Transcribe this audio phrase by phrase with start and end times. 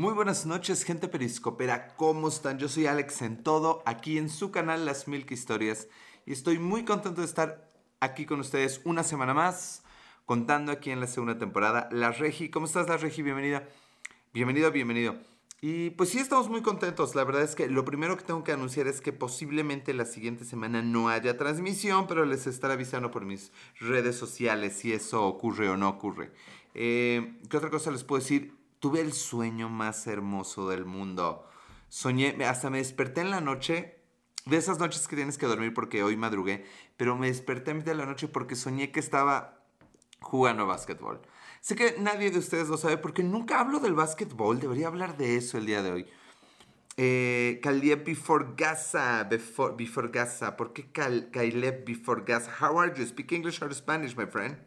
[0.00, 1.94] Muy buenas noches, gente periscopera.
[1.96, 2.58] ¿Cómo están?
[2.58, 5.88] Yo soy Alex en todo, aquí en su canal Las Milk Historias.
[6.24, 7.68] Y estoy muy contento de estar
[8.00, 9.82] aquí con ustedes una semana más,
[10.24, 11.86] contando aquí en la segunda temporada.
[11.92, 13.20] La Regi, ¿cómo estás, La Regi?
[13.20, 13.68] Bienvenida.
[14.32, 15.16] Bienvenido, bienvenido.
[15.60, 17.14] Y pues sí, estamos muy contentos.
[17.14, 20.46] La verdad es que lo primero que tengo que anunciar es que posiblemente la siguiente
[20.46, 25.68] semana no haya transmisión, pero les estaré avisando por mis redes sociales si eso ocurre
[25.68, 26.32] o no ocurre.
[26.72, 28.59] Eh, ¿Qué otra cosa les puedo decir?
[28.80, 31.46] Tuve el sueño más hermoso del mundo.
[31.88, 34.00] Soñé, hasta me desperté en la noche,
[34.46, 36.64] de esas noches que tienes que dormir porque hoy madrugué,
[36.96, 39.62] pero me desperté en de la noche porque soñé que estaba
[40.20, 41.20] jugando básquetbol.
[41.60, 45.36] Sé que nadie de ustedes lo sabe porque nunca hablo del básquetbol, debería hablar de
[45.36, 46.06] eso el día de hoy.
[46.96, 50.56] Eh, Caleb before Gaza, before, Gaza.
[50.56, 52.50] ¿Por qué Caleb before Gaza?
[52.60, 53.06] How are you?
[53.06, 54.58] Speak English or Spanish, my friend?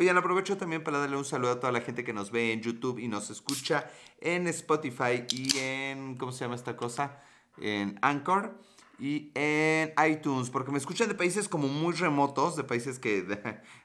[0.00, 2.60] Oigan, aprovecho también para darle un saludo a toda la gente que nos ve en
[2.60, 7.20] YouTube y nos escucha en Spotify y en, ¿cómo se llama esta cosa?
[7.60, 8.56] En Anchor
[9.00, 13.22] y en iTunes, porque me escuchan de países como muy remotos, de países que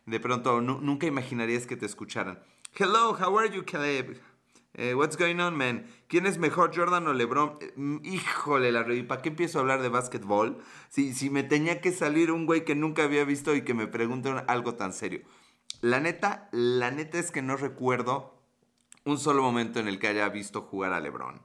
[0.06, 2.38] de, pronto nunca imaginarías que te escucharan.
[2.78, 4.22] Hello, how are you, Caleb?
[4.76, 5.88] Eh, what's going on, man?
[6.08, 7.58] ¿Quién es mejor, Jordan o LeBron?
[7.60, 10.60] Eh, híjole, la ¿para qué empiezo a hablar de básquetbol?
[10.90, 14.44] Si, me tenía que salir un güey que nunca había visto y que me pregunten
[14.46, 15.22] algo tan serio.
[15.82, 18.34] La neta, la neta es que no recuerdo
[19.06, 21.42] un solo momento en el que haya visto jugar a LeBron.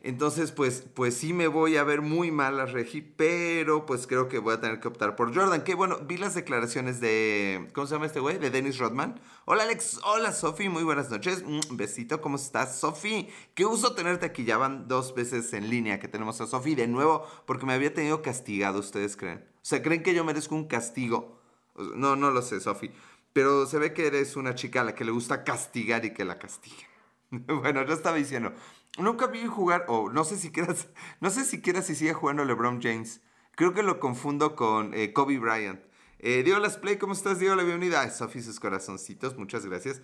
[0.00, 4.28] Entonces, pues, pues sí me voy a ver muy mal a Regi, pero pues creo
[4.28, 5.64] que voy a tener que optar por Jordan.
[5.64, 7.68] Que bueno, vi las declaraciones de.
[7.74, 8.38] ¿Cómo se llama este güey?
[8.38, 9.20] De Dennis Rodman.
[9.44, 11.42] Hola Alex, hola Sofi, muy buenas noches.
[11.44, 13.28] Un mm, besito, ¿cómo estás, Sofi?
[13.54, 14.44] Qué uso tenerte aquí.
[14.44, 17.92] Ya van dos veces en línea que tenemos a Sofi de nuevo, porque me había
[17.92, 19.44] tenido castigado, ¿ustedes creen?
[19.56, 21.40] O sea, ¿creen que yo merezco un castigo?
[21.76, 22.92] No, no lo sé, Sofi.
[23.38, 26.24] Pero se ve que eres una chica a la que le gusta castigar y que
[26.24, 26.88] la castiguen.
[27.30, 28.52] bueno, yo estaba diciendo,
[28.98, 30.88] nunca vi jugar, o no sé si quieras,
[31.20, 33.20] no sé si quieras si sigue jugando LeBron James.
[33.54, 35.80] Creo que lo confundo con eh, Kobe Bryant.
[36.18, 37.38] Eh, Diego Las Play, ¿cómo estás?
[37.38, 38.00] Diego, la bienvenida.
[38.00, 40.02] Ay, Sofi, sus corazoncitos, muchas gracias.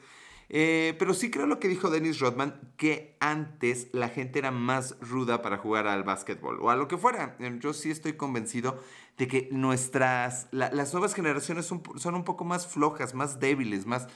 [0.49, 4.97] Eh, pero sí creo lo que dijo Dennis Rodman, que antes la gente era más
[5.01, 7.37] ruda para jugar al básquetbol o a lo que fuera.
[7.61, 8.79] Yo sí estoy convencido
[9.17, 14.09] de que nuestras, las nuevas generaciones son, son, un poco más flojas, más débiles, más,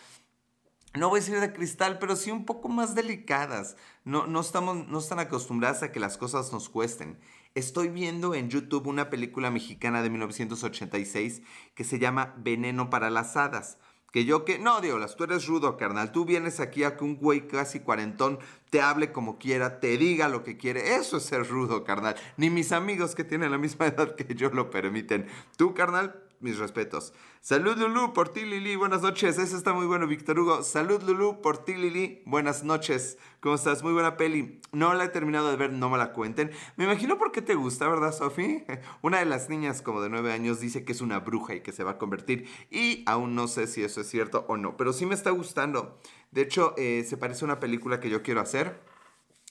[0.95, 3.77] no voy a decir de cristal, pero sí un poco más delicadas.
[4.05, 7.19] No, no, estamos, no están acostumbradas a que las cosas nos cuesten.
[7.55, 11.43] Estoy viendo en YouTube una película mexicana de 1986
[11.75, 13.79] que se llama Veneno para las Hadas.
[14.11, 16.13] Que yo que, no, Diolas, tú eres rudo, carnal.
[16.13, 18.39] Tú vienes aquí a que un güey casi cuarentón
[18.71, 20.97] te hable como quiera, te diga lo que quiere.
[20.97, 22.17] Eso es ser rudo, carnal.
[22.37, 25.27] Ni mis amigos que tienen la misma edad que yo lo permiten.
[25.57, 27.13] Tú, carnal, mis respetos.
[27.41, 29.39] Salud Lulu por ti Lili, buenas noches.
[29.39, 30.63] Eso está muy bueno, Víctor Hugo.
[30.63, 33.19] Salud Lulu por ti Lili, buenas noches.
[33.41, 33.83] ¿Cómo estás?
[33.83, 34.61] Muy buena peli.
[34.73, 36.51] No la he terminado de ver, no me la cuenten.
[36.77, 38.65] Me imagino por qué te gusta, ¿verdad, Sofi?
[39.03, 41.73] Una de las niñas como de nueve años dice que es una bruja y que
[41.73, 42.49] se va a convertir.
[42.71, 46.01] Y aún no sé si eso es cierto o no, pero sí me está gustando.
[46.31, 48.83] De hecho, eh, se parece a una película que yo quiero hacer,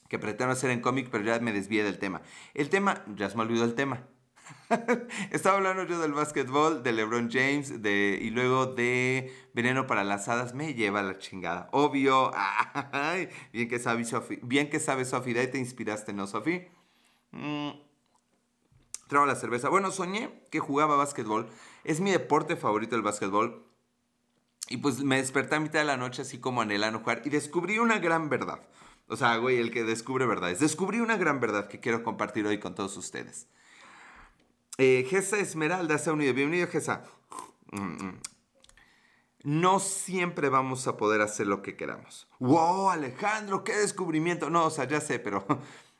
[0.08, 2.22] que pretendo hacer en cómic, pero ya me desvié del tema.
[2.54, 4.06] El tema, ya se me olvidó el tema.
[5.30, 10.28] Estaba hablando yo del básquetbol, de LeBron James, de, y luego de Veneno para las
[10.28, 10.54] Hadas.
[10.54, 11.68] Me lleva la chingada.
[11.72, 12.30] Obvio.
[13.52, 14.38] bien que sabe Sofi.
[14.42, 15.32] Bien que sabe Sofi.
[15.32, 16.66] De ahí te inspiraste, ¿no, Sofi?
[17.32, 17.70] Mm.
[19.10, 19.68] la cerveza.
[19.68, 21.48] Bueno, soñé que jugaba básquetbol.
[21.84, 23.64] Es mi deporte favorito el básquetbol.
[24.68, 27.22] Y pues me desperté a mitad de la noche así como anhelando jugar.
[27.24, 28.60] Y descubrí una gran verdad.
[29.08, 30.60] O sea, güey, el que descubre verdades.
[30.60, 33.48] Descubrí una gran verdad que quiero compartir hoy con todos ustedes.
[34.80, 36.32] Eh, Esmeralda se ha unido.
[36.32, 37.02] Bienvenido, Gesa.
[39.42, 42.28] No siempre vamos a poder hacer lo que queramos.
[42.38, 43.64] ¡Wow, Alejandro!
[43.64, 44.50] ¡Qué descubrimiento!
[44.50, 45.44] No, o sea, ya sé, pero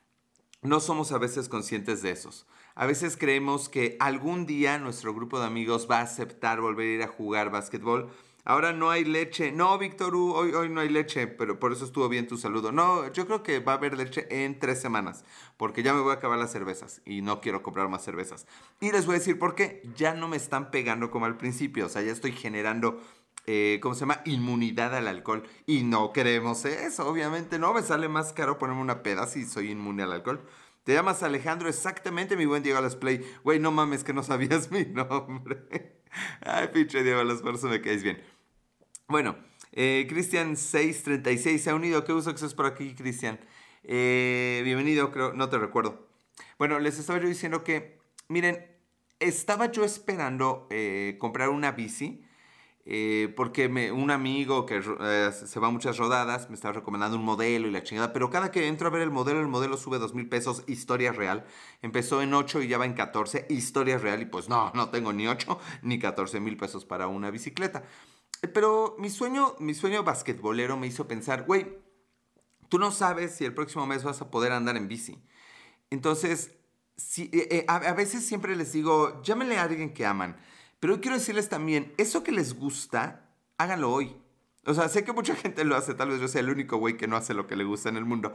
[0.62, 2.47] no somos a veces conscientes de esos.
[2.77, 6.93] A veces creemos que algún día nuestro grupo de amigos va a aceptar volver a
[6.93, 8.12] ir a jugar básquetbol
[8.49, 9.53] Ahora no hay leche.
[9.53, 12.73] No, Víctor, hoy, hoy no hay leche, pero por eso estuvo bien tu saludo.
[12.73, 15.23] No, yo creo que va a haber leche en tres semanas,
[15.59, 18.47] porque ya me voy a acabar las cervezas y no quiero comprar más cervezas.
[18.81, 19.83] Y les voy a decir por qué.
[19.97, 22.99] Ya no me están pegando como al principio, o sea, ya estoy generando
[23.45, 24.23] eh, ¿cómo se llama?
[24.25, 25.43] Inmunidad al alcohol.
[25.67, 27.59] Y no queremos eso, obviamente.
[27.59, 30.43] No me sale más caro ponerme una peda si soy inmune al alcohol.
[30.85, 33.23] Te llamas Alejandro, exactamente, mi buen Diego Las Play.
[33.45, 35.99] Güey, no mames que no sabías mi nombre.
[36.41, 38.23] Ay, pinche Diego Las, por eso me caes bien.
[39.08, 39.37] Bueno,
[39.72, 42.05] eh, Cristian636 se ha unido.
[42.05, 43.40] Qué uso que estás por aquí, Cristian.
[43.82, 46.06] Eh, bienvenido, creo, no te recuerdo.
[46.58, 48.66] Bueno, les estaba yo diciendo que, miren,
[49.19, 52.22] estaba yo esperando eh, comprar una bici
[52.84, 57.69] eh, porque un amigo que se va a muchas rodadas me estaba recomendando un modelo
[57.69, 60.14] y la chingada, pero cada que entro a ver el modelo, el modelo sube dos
[60.14, 61.46] mil pesos, historia real.
[61.82, 65.12] Empezó en 8 y ya va en 14, historia real, y pues no, no tengo
[65.12, 67.84] ni 8 ni 14 mil pesos para una bicicleta.
[68.55, 71.79] Pero mi sueño, mi sueño basquetbolero me hizo pensar, güey,
[72.69, 75.23] tú no sabes si el próximo mes vas a poder andar en bici.
[75.90, 76.52] Entonces,
[76.96, 80.37] si, eh, a, a veces siempre les digo, llámenle a alguien que aman
[80.81, 84.17] pero quiero decirles también, eso que les gusta, háganlo hoy.
[84.64, 86.96] O sea, sé que mucha gente lo hace, tal vez yo sea el único güey
[86.96, 88.35] que no hace lo que le gusta en el mundo.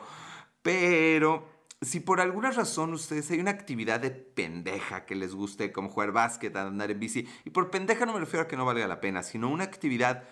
[0.62, 1.48] Pero
[1.84, 6.12] si por alguna razón ustedes hay una actividad de pendeja que les guste, como jugar
[6.12, 9.02] básquet, andar en bici, y por pendeja no me refiero a que no valga la
[9.02, 10.24] pena, sino una actividad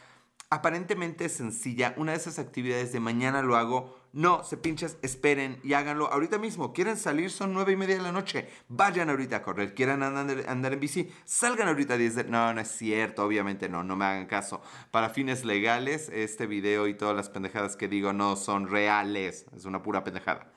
[0.49, 5.71] aparentemente sencilla, una de esas actividades de mañana lo hago, no, se pinches, esperen y
[5.71, 6.73] háganlo ahorita mismo.
[6.73, 7.31] ¿Quieren salir?
[7.31, 8.49] Son nueve y media de la noche.
[8.67, 9.73] Vayan ahorita a correr.
[9.73, 11.09] ¿Quieren andar, en bici?
[11.23, 12.23] Salgan ahorita a 10 de...
[12.25, 14.61] No, no es cierto, obviamente no, no me hagan caso.
[14.91, 19.45] Para fines legales, este video y todas las pendejadas que digo no son reales.
[19.55, 20.51] Es una pura pendejada.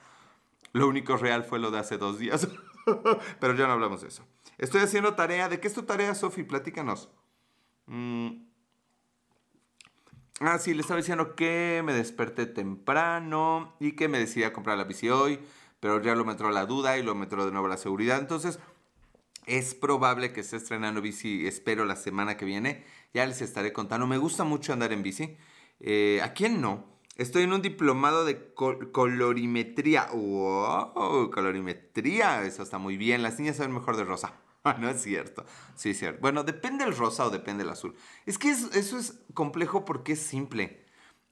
[0.75, 2.47] Lo único real fue lo de hace dos días.
[3.41, 4.27] Pero ya no hablamos de eso.
[4.59, 5.49] Estoy haciendo tarea.
[5.49, 6.43] ¿De qué es tu tarea, Sofi?
[6.43, 7.09] Platícanos.
[7.87, 8.45] Mmm...
[10.41, 14.77] Ah, sí, le estaba diciendo que me desperté temprano y que me decidí a comprar
[14.77, 15.39] la bici hoy,
[15.79, 18.19] pero ya lo metró la duda y lo metró de nuevo la seguridad.
[18.19, 18.59] Entonces,
[19.47, 22.85] es probable que esté estrenando bici, espero la semana que viene.
[23.13, 24.09] Ya les estaré contando.
[24.09, 25.37] Me gusta mucho andar en bici.
[25.79, 26.85] Eh, ¿A quién no?
[27.17, 30.09] Estoy en un diplomado de colorimetría.
[30.13, 31.31] ¡Wow!
[31.31, 32.45] Colorimetría.
[32.45, 33.23] Eso está muy bien.
[33.23, 34.35] Las niñas saben mejor de rosa.
[34.81, 35.45] no es cierto.
[35.77, 36.21] Sí, es cierto.
[36.21, 37.95] Bueno, depende el rosa o depende el azul.
[38.27, 40.85] Es que eso es complejo porque es simple.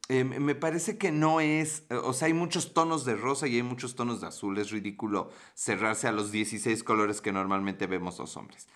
[0.09, 3.63] Eh, me parece que no es, o sea, hay muchos tonos de rosa y hay
[3.63, 4.57] muchos tonos de azul.
[4.57, 8.67] Es ridículo cerrarse a los 16 colores que normalmente vemos los hombres.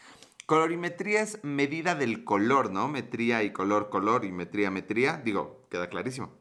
[0.45, 2.87] Colorimetría es medida del color, ¿no?
[2.87, 5.17] Metría y color, color y metría, metría.
[5.17, 6.31] Digo, queda clarísimo.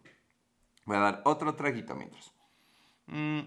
[0.86, 2.32] Voy a dar otro traguito mientras.
[3.06, 3.40] Mm.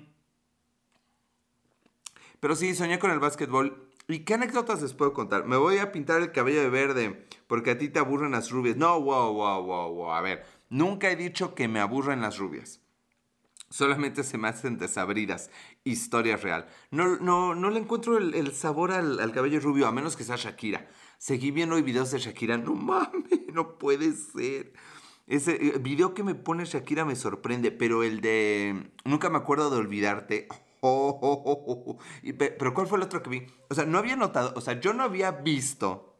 [2.39, 5.45] Pero sí, soñé con el básquetbol ¿Y qué anécdotas les puedo contar?
[5.45, 8.75] Me voy a pintar el cabello de verde porque a ti te aburren las rubias.
[8.75, 10.11] No, wow, wow, wow, wow.
[10.13, 12.81] A ver, nunca he dicho que me aburren las rubias.
[13.69, 15.51] Solamente se me hacen desabridas.
[15.83, 16.65] Historia real.
[16.89, 20.89] No, no, no le encuentro el, sabor al, cabello rubio, a menos que sea Shakira.
[21.19, 22.57] Seguí viendo hoy videos de Shakira.
[22.57, 24.73] No mames, no puede ser.
[25.29, 29.69] Ese eh, video que me pone Shakira me sorprende, pero el de Nunca me acuerdo
[29.69, 30.47] de olvidarte.
[30.81, 31.97] Oh, oh, oh,
[32.37, 33.45] pero ¿cuál fue el otro que vi?
[33.69, 36.17] O sea, no había notado, o sea, yo no había visto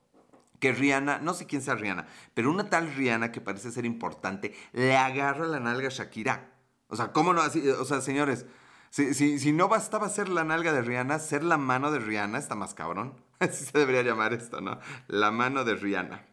[0.59, 4.53] que Rihanna, no sé quién sea Rihanna, pero una tal Rihanna que parece ser importante,
[4.73, 6.57] le agarra la nalga a Shakira.
[6.89, 7.41] O sea, ¿cómo no?
[7.41, 8.47] Así, o sea, señores,
[8.89, 12.37] si, si, si, no bastaba ser la nalga de Rihanna, ser la mano de Rihanna
[12.37, 13.23] está más cabrón.
[13.39, 14.77] Así se debería llamar esto, ¿no?
[15.07, 16.25] La mano de Rihanna.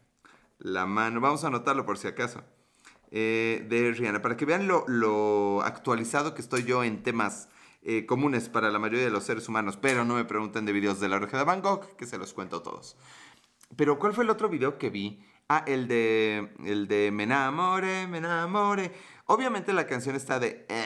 [0.58, 2.42] La mano, vamos a anotarlo por si acaso.
[3.12, 7.48] Eh, de Rihanna, para que vean lo, actualizado que estoy yo en temas
[7.82, 10.98] eh, comunes para la mayoría de los seres humanos, pero no me pregunten de videos
[10.98, 12.96] de la oreja de Van Gogh, que se los cuento todos.
[13.76, 15.24] Pero ¿cuál fue el otro video que vi?
[15.48, 18.92] Ah, el de, el de Me enamore, me enamore.
[19.26, 20.66] Obviamente la canción está de...
[20.68, 20.84] Eh,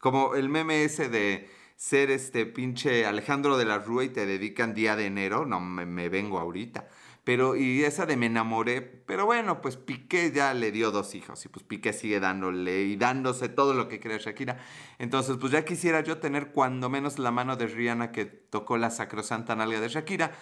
[0.00, 4.74] como el meme ese de ser este pinche Alejandro de la Rúa y te dedican
[4.74, 5.46] día de enero.
[5.46, 6.88] No, me vengo ahorita.
[7.24, 11.44] Pero, y esa de me enamoré, pero bueno, pues Piqué ya le dio dos hijos
[11.44, 14.58] y pues Piqué sigue dándole y dándose todo lo que cree Shakira.
[14.98, 18.90] Entonces, pues ya quisiera yo tener cuando menos la mano de Rihanna que tocó la
[18.90, 20.32] sacrosanta nalga de Shakira.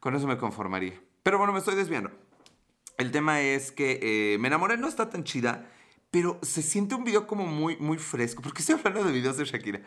[0.00, 0.98] Con eso me conformaría.
[1.22, 2.10] Pero bueno, me estoy desviando.
[2.96, 5.70] El tema es que eh, me enamoré no está tan chida,
[6.10, 8.40] pero se siente un video como muy, muy fresco.
[8.40, 9.82] Porque estoy hablando de videos de Shakira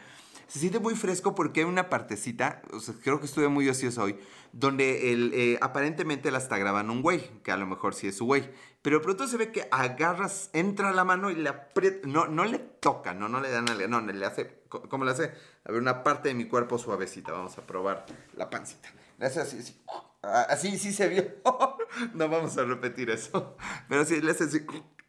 [0.48, 4.04] se siente muy fresco porque hay una partecita, o sea, creo que estuve muy ocioso
[4.04, 4.18] hoy,
[4.52, 8.18] donde el, eh, aparentemente la está grabando un güey, que a lo mejor sí es
[8.18, 8.50] su güey.
[8.82, 12.60] Pero pronto se ve que agarras, entra la mano y le aprieta, no, no le
[12.60, 15.34] toca, no, no le da nada, no, le hace, ¿cómo le hace?
[15.64, 18.94] A ver, una parte de mi cuerpo suavecita, vamos a probar la pancita.
[19.18, 19.82] Le hace así, así,
[20.22, 21.24] así sí se vio.
[22.14, 23.58] no vamos a repetir eso.
[23.90, 24.66] Pero sí, le hace así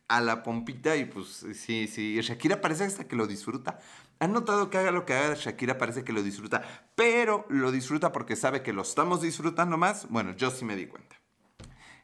[0.09, 3.79] a la pompita y pues sí, sí, Shakira parece hasta que lo disfruta.
[4.19, 6.63] ¿Han notado que haga lo que haga Shakira parece que lo disfruta?
[6.95, 10.09] Pero lo disfruta porque sabe que lo estamos disfrutando más.
[10.09, 11.17] Bueno, yo sí me di cuenta.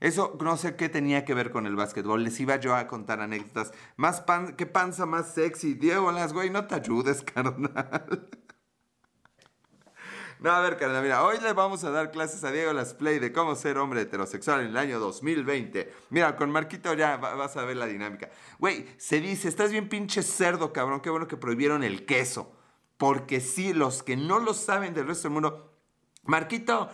[0.02, 2.24] Eso no sé qué tenía que ver con el básquetbol.
[2.24, 3.72] Les iba yo a contar anécdotas.
[3.96, 5.74] Más pan, qué panza más sexy.
[5.74, 8.28] Diego, las güey, no te ayudes, carnal.
[10.42, 13.20] No, a ver, carnal, mira, hoy le vamos a dar clases a Diego Las Play
[13.20, 15.94] de cómo ser hombre heterosexual en el año 2020.
[16.10, 18.28] Mira, con Marquito ya vas a ver la dinámica.
[18.58, 22.56] Güey, se dice, estás bien pinche cerdo, cabrón, qué bueno que prohibieron el queso.
[22.96, 25.78] Porque sí, los que no lo saben del resto del mundo,
[26.24, 26.90] Marquito,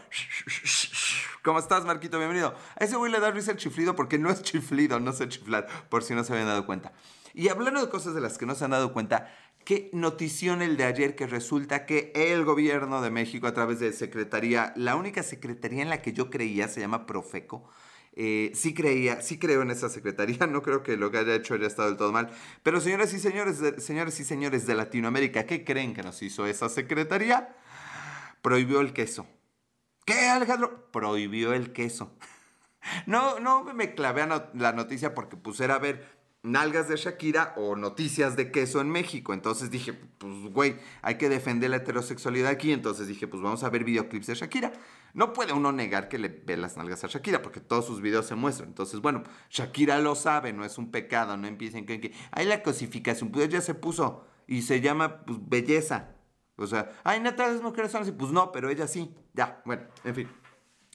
[1.42, 2.18] ¿cómo estás, Marquito?
[2.18, 2.54] Bienvenido.
[2.78, 5.66] A ese güey le da risa el chiflido porque no es chiflido, no sé chiflar,
[5.88, 6.92] por si no se habían dado cuenta.
[7.32, 9.34] Y hablando de cosas de las que no se han dado cuenta,
[9.68, 13.92] qué notición el de ayer que resulta que el gobierno de México a través de
[13.92, 17.68] secretaría, la única secretaría en la que yo creía se llama Profeco,
[18.14, 21.52] eh, sí creía, sí creo en esa secretaría, no creo que lo que haya hecho
[21.52, 22.30] haya estado del todo mal.
[22.62, 26.70] Pero señoras y señores, señores y señores de Latinoamérica, ¿qué creen que nos hizo esa
[26.70, 27.54] secretaría?
[28.40, 29.26] Prohibió el queso.
[30.06, 30.90] ¿Qué, Alejandro?
[30.90, 32.16] Prohibió el queso.
[33.06, 37.76] No, no me clavé a la noticia porque pues era ver nalgas de Shakira o
[37.76, 39.32] noticias de queso en México.
[39.32, 42.72] Entonces dije, pues güey, hay que defender la heterosexualidad aquí.
[42.72, 44.72] Entonces dije, pues vamos a ver videoclips de Shakira.
[45.14, 48.26] No puede uno negar que le ve las nalgas a Shakira porque todos sus videos
[48.26, 48.68] se muestran.
[48.68, 52.62] Entonces, bueno, Shakira lo sabe, no es un pecado, no empiecen que, que hay la
[52.62, 56.14] cosificación, pues ya se puso y se llama pues belleza.
[56.56, 58.12] O sea, ay, neta, las mujeres son así.
[58.12, 59.14] Pues no, pero ella sí.
[59.32, 60.28] Ya, bueno, en fin.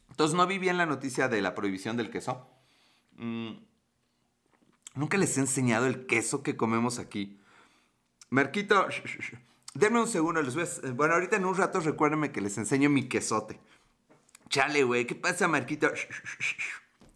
[0.09, 2.47] Entonces no vi bien la noticia de la prohibición del queso.
[3.15, 3.53] Mm,
[4.95, 7.39] Nunca les he enseñado el queso que comemos aquí.
[8.29, 8.87] Marquito,
[9.73, 10.91] denme un segundo, les voy a...
[10.93, 13.59] Bueno, ahorita en un rato recuérdenme que les enseño mi quesote.
[14.49, 15.91] Chale, güey, ¿qué pasa, Marquito?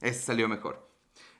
[0.01, 0.87] Ese salió mejor.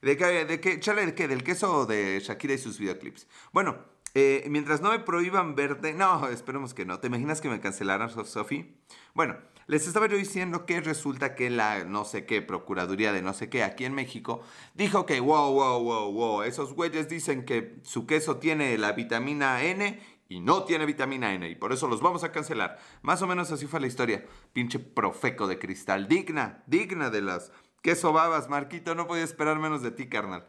[0.01, 0.45] ¿De qué?
[0.45, 0.79] ¿De qué?
[0.79, 1.27] Chale, ¿de qué?
[1.27, 3.27] ¿Del queso de Shakira y sus videoclips?
[3.51, 3.83] Bueno,
[4.13, 5.93] eh, mientras no me prohíban verte...
[5.93, 6.99] No, esperemos que no.
[6.99, 8.75] ¿Te imaginas que me cancelaran, Sofi?
[9.13, 9.37] Bueno,
[9.67, 13.49] les estaba yo diciendo que resulta que la no sé qué, Procuraduría de no sé
[13.49, 14.41] qué, aquí en México,
[14.75, 19.61] dijo que, wow, wow, wow, wow, esos güeyes dicen que su queso tiene la vitamina
[19.63, 19.99] N
[20.29, 22.79] y no tiene vitamina N y por eso los vamos a cancelar.
[23.01, 24.25] Más o menos así fue la historia.
[24.53, 29.81] Pinche profeco de cristal, digna, digna de las queso babas, Marquito, no podía esperar menos
[29.81, 30.45] de ti, carnal.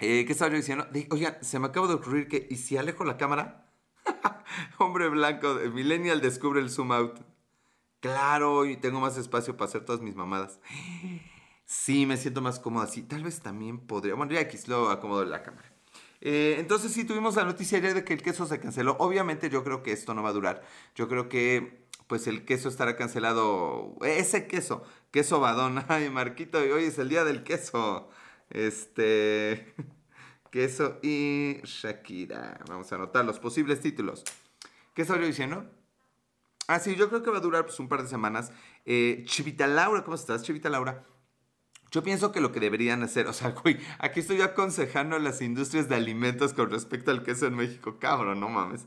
[0.00, 0.86] Eh, ¿Qué estaba yo diciendo?
[1.10, 3.70] Oigan, se me acaba de ocurrir que, ¿y si alejo la cámara?
[4.78, 7.20] Hombre blanco, Millennial descubre el zoom out.
[8.00, 10.58] Claro, y tengo más espacio para hacer todas mis mamadas.
[11.66, 13.02] Sí, me siento más cómodo así.
[13.02, 14.14] Tal vez también podría.
[14.14, 15.70] Bueno, ya aquí lo acomodo la cámara.
[16.22, 18.96] Eh, entonces sí, tuvimos la noticia ayer de que el queso se canceló.
[18.98, 20.62] Obviamente yo creo que esto no va a durar.
[20.94, 23.96] Yo creo que pues el queso estará cancelado.
[24.02, 25.84] Ese queso, queso badón.
[25.88, 28.08] Ay, Marquito, hoy es el día del queso.
[28.50, 29.74] Este...
[30.50, 32.58] Queso y Shakira.
[32.68, 34.24] Vamos a anotar los posibles títulos.
[34.94, 35.64] ¿Qué estoy diciendo?
[36.66, 38.52] Ah, sí, yo creo que va a durar pues, un par de semanas.
[38.84, 41.04] Eh, Chivita Laura, ¿cómo estás, Chivita Laura?
[41.90, 45.40] Yo pienso que lo que deberían hacer, o sea, güey, aquí estoy aconsejando a las
[45.40, 48.86] industrias de alimentos con respecto al queso en México, cabrón, no mames.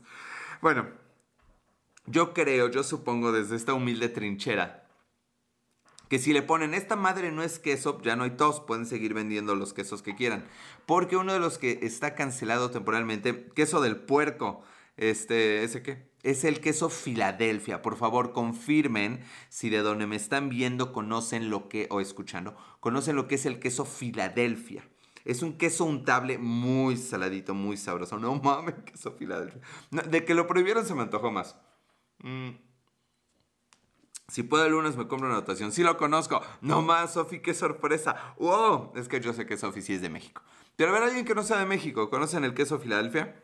[0.62, 0.88] Bueno,
[2.06, 4.83] yo creo, yo supongo desde esta humilde trinchera,
[6.08, 9.14] que si le ponen esta madre no es queso, ya no hay tos, pueden seguir
[9.14, 10.44] vendiendo los quesos que quieran.
[10.86, 14.62] Porque uno de los que está cancelado temporalmente, queso del puerco,
[14.96, 16.08] este, ¿ese qué?
[16.22, 17.82] Es el queso Filadelfia.
[17.82, 23.16] Por favor, confirmen si de donde me están viendo conocen lo que, o escuchando, conocen
[23.16, 24.88] lo que es el queso Filadelfia.
[25.24, 28.18] Es un queso untable muy saladito, muy sabroso.
[28.18, 29.60] No mames, queso Filadelfia.
[29.90, 31.56] de que lo prohibieron se me antojó más.
[32.18, 32.50] Mm.
[34.28, 35.70] Si puedo el lunes me compro una anotación.
[35.70, 36.40] Sí lo conozco.
[36.60, 38.34] No más, Sofi, qué sorpresa.
[38.38, 38.92] ¡Wow!
[38.96, 40.42] Es que yo sé que Sofi sí es de México.
[40.76, 43.36] Pero a ver, alguien que no sea de México, ¿conocen el queso Filadelfia?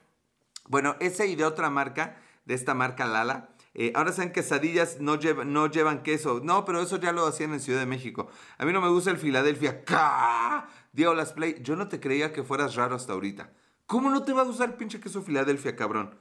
[0.69, 3.51] Bueno, ese y de otra marca, de esta marca Lala.
[3.75, 6.41] Eh, ahora saben quesadillas no, no llevan queso.
[6.43, 8.29] No, pero eso ya lo hacían en Ciudad de México.
[8.59, 9.85] A mí no me gusta el Filadelfia.
[9.85, 10.69] ¡Cá!
[10.93, 13.53] Diego Las Play, yo no te creía que fueras raro hasta ahorita.
[13.87, 16.17] ¿Cómo no te va a gustar el pinche queso Filadelfia, cabrón?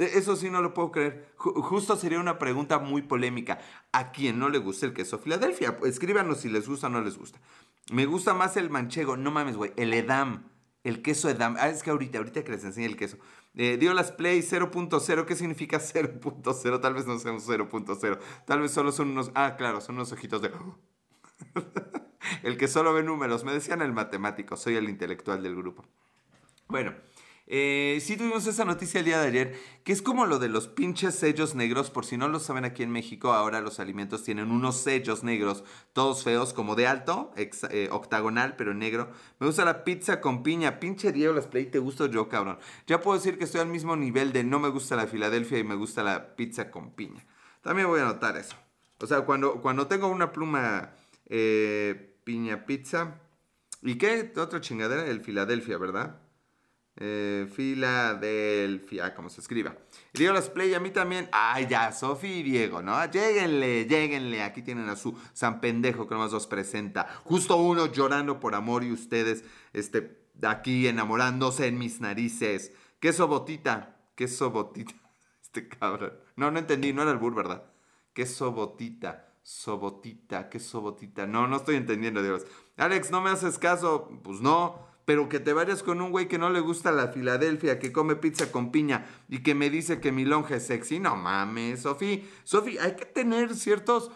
[0.00, 1.32] Eso sí no lo puedo creer.
[1.36, 3.58] justo sería una pregunta muy polémica.
[3.92, 5.78] ¿A quién no le gusta el queso Filadelfia?
[5.84, 7.38] Escríbanos si les gusta o no les gusta.
[7.92, 9.16] Me gusta más el manchego.
[9.16, 9.72] No mames, güey.
[9.76, 10.44] El edam.
[10.84, 11.56] El queso edam.
[11.58, 13.18] Ah, es que ahorita, ahorita que les enseñe el queso.
[13.54, 15.26] Eh, dio las Play 0.0.
[15.26, 16.80] ¿Qué significa 0.0?
[16.80, 18.18] Tal vez no sea un 0.0.
[18.46, 19.30] Tal vez solo son unos.
[19.34, 20.50] Ah, claro, son unos ojitos de.
[22.42, 23.44] el que solo ve números.
[23.44, 24.56] Me decían el matemático.
[24.56, 25.84] Soy el intelectual del grupo.
[26.68, 26.94] Bueno.
[27.52, 30.68] Eh, sí tuvimos esa noticia el día de ayer, que es como lo de los
[30.68, 34.52] pinches sellos negros, por si no lo saben aquí en México, ahora los alimentos tienen
[34.52, 39.10] unos sellos negros, todos feos, como de alto, eh, octagonal, pero negro.
[39.40, 42.60] Me gusta la pizza con piña, pinche Diego Las Play, te gusto yo, cabrón.
[42.86, 45.64] Ya puedo decir que estoy al mismo nivel de no me gusta la Filadelfia y
[45.64, 47.26] me gusta la pizza con piña.
[47.62, 48.54] También voy a anotar eso.
[49.00, 50.92] O sea, cuando, cuando tengo una pluma
[51.26, 53.18] eh, piña pizza,
[53.82, 54.32] ¿y qué?
[54.36, 56.29] Otra chingadera, el Filadelfia, ¿verdad?
[56.96, 59.74] Eh, Filadelfia, como se escriba.
[60.12, 61.28] Diego Las Play, a mí también.
[61.32, 63.04] Ay, ya, Sofi y Diego, ¿no?
[63.10, 64.42] Lléguenle, lléguenle.
[64.42, 67.08] Aquí tienen a su San Pendejo que nomás los presenta.
[67.24, 72.72] Justo uno llorando por amor y ustedes, este, aquí enamorándose en mis narices.
[72.98, 74.94] Queso botita, queso botita.
[75.42, 76.12] Este cabrón.
[76.36, 77.64] No, no entendí, no era el burro, ¿verdad?
[78.12, 79.34] ¿Qué sobotita?
[79.42, 81.26] Sobotita, ¿qué sobotita?
[81.26, 82.46] No, no estoy entendiendo, Dios.
[82.76, 84.08] Alex, ¿no me haces caso?
[84.22, 84.89] Pues no.
[85.04, 88.16] Pero que te vayas con un güey que no le gusta la Filadelfia, que come
[88.16, 91.00] pizza con piña y que me dice que mi lonja es sexy.
[91.00, 92.28] No mames, Sofi.
[92.44, 94.10] Sofi, hay que tener ciertos,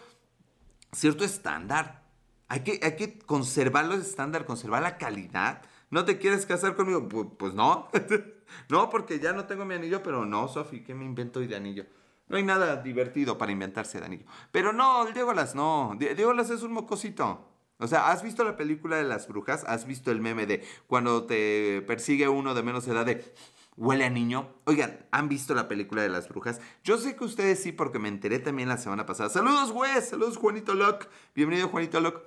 [0.91, 2.03] cierto estándar.
[2.47, 5.63] Hay que, hay que conservar los estándares, conservar la calidad.
[5.89, 7.07] ¿No te quieres casar conmigo?
[7.37, 7.89] Pues, no.
[8.69, 11.55] no, porque ya no tengo mi anillo, pero no, Sofi, ¿qué me invento hoy de
[11.55, 11.85] anillo?
[12.27, 14.25] No hay nada divertido para inventarse de anillo.
[14.51, 15.95] Pero no, el Diego Las no.
[15.97, 17.54] Diego Las es un mocosito.
[17.77, 19.65] O sea, ¿has visto la película de las brujas?
[19.67, 23.33] ¿Has visto el meme de cuando te persigue uno de menos edad de
[23.75, 24.47] huele a niño?
[24.63, 26.61] Oigan, ¿han visto la película de las brujas?
[26.83, 29.29] Yo sé que ustedes sí porque me enteré también la semana pasada.
[29.29, 30.01] Saludos, güey.
[30.01, 31.09] Saludos, Juanito Locke.
[31.35, 32.21] Bienvenido, Juanito Locke.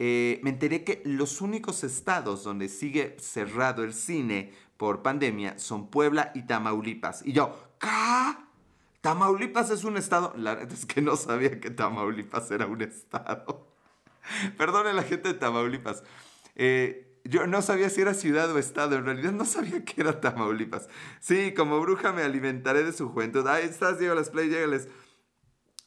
[0.00, 5.90] Eh, me enteré que los únicos estados donde sigue cerrado el cine por pandemia son
[5.90, 7.24] Puebla y Tamaulipas.
[7.24, 7.88] Y yo, ¿qué?
[9.00, 10.34] Tamaulipas es un estado.
[10.36, 13.67] La verdad es que no sabía que Tamaulipas era un estado.
[14.56, 16.04] Perdone la gente de Tamaulipas.
[16.54, 18.96] Eh, yo no sabía si era ciudad o estado.
[18.96, 20.88] En realidad no sabía que era Tamaulipas.
[21.20, 23.46] Sí, como bruja me alimentaré de su juventud.
[23.46, 24.88] Ahí estás, Diego Las Play, llégales.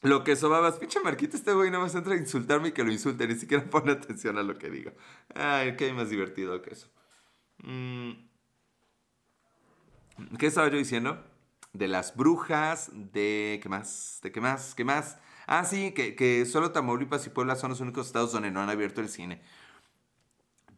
[0.01, 2.91] Lo que sobabas, pinche Marquito, este güey nada más entra a insultarme y que lo
[2.91, 4.91] insulte, ni siquiera pone atención a lo que digo.
[5.35, 6.89] Ay, qué más divertido que eso.
[7.59, 8.11] Mm.
[10.39, 11.23] ¿Qué estaba yo diciendo?
[11.73, 13.59] De las brujas, de...
[13.61, 14.19] ¿Qué más?
[14.23, 14.75] ¿De qué más?
[14.75, 15.17] ¿Qué más?
[15.47, 18.69] Ah, sí, que, que solo Tamaulipas y Puebla son los únicos estados donde no han
[18.69, 19.41] abierto el cine.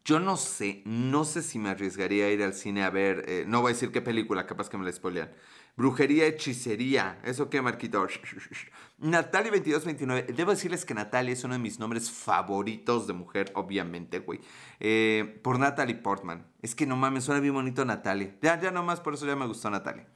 [0.04, 3.44] Yo no sé, no sé si me arriesgaría a ir al cine a ver, eh,
[3.48, 5.30] no voy a decir qué película, capaz que me la spoilean.
[5.76, 7.18] Brujería, hechicería.
[7.24, 8.06] ¿Eso qué, Marquito?
[8.98, 10.32] Natalia 2229.
[10.34, 14.40] Debo decirles que Natalia es uno de mis nombres favoritos de mujer, obviamente, güey.
[14.78, 16.46] Eh, por Natalie Portman.
[16.62, 18.36] Es que no mames, suena bien bonito Natalia.
[18.40, 20.06] Ya, ya nomás, por eso ya me gustó Natalia.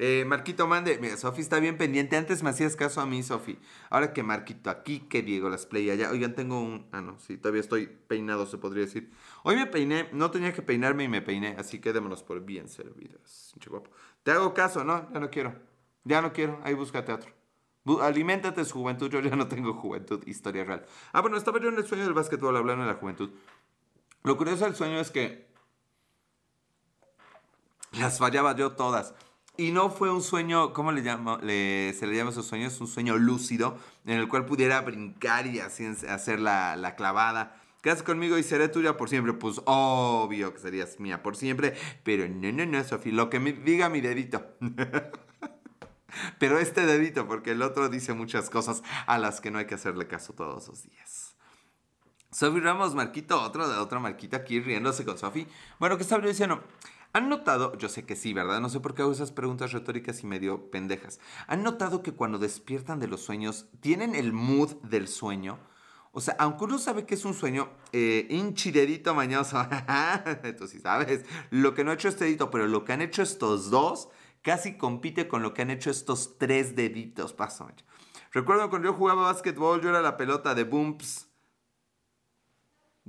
[0.00, 2.16] Eh, Marquito mande, mira, Sofi está bien pendiente.
[2.16, 3.58] Antes me hacías caso a mí, Sofi.
[3.90, 6.12] Ahora que Marquito aquí, que Diego las play allá.
[6.12, 6.86] Oigan, tengo un.
[6.92, 9.12] Ah, no, sí, todavía estoy peinado, se podría decir.
[9.42, 12.68] Hoy me peiné, no tenía que peinarme y me peiné, así que démonos por bien
[12.68, 13.52] servidas.
[13.68, 13.90] guapo.
[14.22, 15.12] Te hago caso, ¿no?
[15.12, 15.52] Ya no quiero.
[16.04, 16.60] Ya no quiero.
[16.62, 17.32] Ahí búscate otro.
[18.00, 19.10] Aliméntate su juventud.
[19.10, 20.22] Yo ya no tengo juventud.
[20.28, 20.86] Historia real.
[21.12, 23.30] Ah, bueno, estaba yo en el sueño del básquetbol hablando de la juventud.
[24.22, 25.48] Lo curioso del sueño es que
[27.98, 29.14] las fallaba yo todas.
[29.60, 31.40] Y no fue un sueño, ¿cómo le llamo?
[31.40, 32.80] se le llama esos sueños?
[32.80, 37.60] Un sueño lúcido en el cual pudiera brincar y así hacer la, la clavada.
[37.82, 39.32] Quedas conmigo y seré tuya por siempre.
[39.32, 41.74] Pues obvio que serías mía por siempre.
[42.04, 43.12] Pero no, no, no, Sofía.
[43.12, 44.46] Lo que me diga mi dedito.
[46.38, 49.74] Pero este dedito, porque el otro dice muchas cosas a las que no hay que
[49.74, 51.34] hacerle caso todos los días.
[52.30, 55.48] Sofi Ramos, Marquito, otro de otra Marquita aquí riéndose con Sofi.
[55.80, 56.62] Bueno, ¿qué estaba diciendo?
[57.12, 57.76] ¿Han notado?
[57.78, 58.60] Yo sé que sí, ¿verdad?
[58.60, 61.20] No sé por qué hago esas preguntas retóricas y medio pendejas.
[61.46, 65.58] ¿Han notado que cuando despiertan de los sueños tienen el mood del sueño?
[66.12, 68.72] O sea, aunque uno sabe que es un sueño, eh, hinchi
[69.14, 69.58] mañoso,
[70.58, 73.22] tú sí sabes, lo que no ha hecho este dedito, pero lo que han hecho
[73.22, 74.08] estos dos,
[74.42, 77.68] casi compite con lo que han hecho estos tres deditos, paso.
[78.32, 81.27] Recuerdo cuando yo jugaba básquetbol, yo era la pelota de Bumps.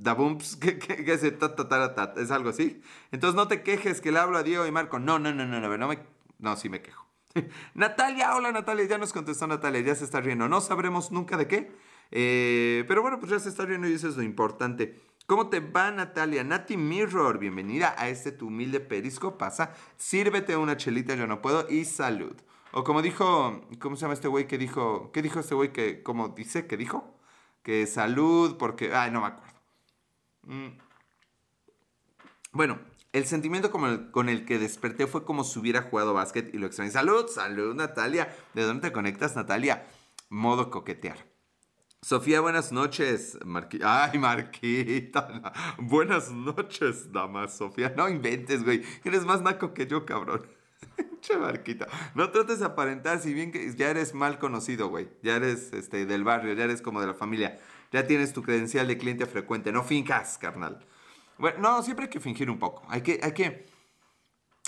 [0.02, 2.82] Da Bumps, ¿qué, es ¿Es algo así?
[3.12, 5.00] Entonces no te quejes que le hablo a Diego y Marco.
[5.00, 6.00] No, no, no, no, no, no, me...
[6.40, 7.06] no sí me quejo.
[7.74, 10.48] Natalia, hola Natalia, ya nos contestó Natalia, ya se está riendo.
[10.48, 11.72] No sabremos nunca de qué,
[12.12, 15.00] eh, pero bueno, pues ya se está viendo y eso es lo importante.
[15.28, 16.44] ¿Cómo te va, Natalia?
[16.44, 19.38] Nati Mirror, bienvenida a este tu humilde perisco.
[19.38, 22.36] Pasa, sírvete una chelita, yo no puedo, y salud.
[22.72, 25.12] O como dijo, ¿cómo se llama este güey que dijo?
[25.12, 27.16] ¿Qué dijo este güey que, como dice, que dijo?
[27.64, 29.49] Que salud, porque, ay, no me acuerdo.
[30.50, 30.78] Mm.
[32.52, 32.80] Bueno,
[33.14, 36.92] el sentimiento con el que desperté fue como si hubiera jugado básquet y lo extrañé.
[36.92, 38.36] Salud, salud, Natalia.
[38.56, 39.88] ¿De dónde te conectas, Natalia?
[40.30, 41.30] Modo coquetear.
[42.02, 43.38] Sofía, buenas noches.
[43.84, 45.54] Ay, Marquita.
[45.78, 47.94] Buenas noches, dama Sofía.
[47.96, 48.84] No inventes, güey.
[49.04, 50.48] Eres más naco que yo, cabrón.
[51.22, 51.88] che, Marquita.
[52.16, 55.10] No trates de aparentar, si bien que ya eres mal conocido, güey.
[55.22, 57.60] Ya eres este, del barrio, ya eres como de la familia.
[57.92, 59.72] Ya tienes tu credencial de cliente frecuente.
[59.72, 60.86] No fincas, carnal.
[61.38, 62.84] Bueno, no, siempre hay que fingir un poco.
[62.90, 63.66] Hay que, hay que,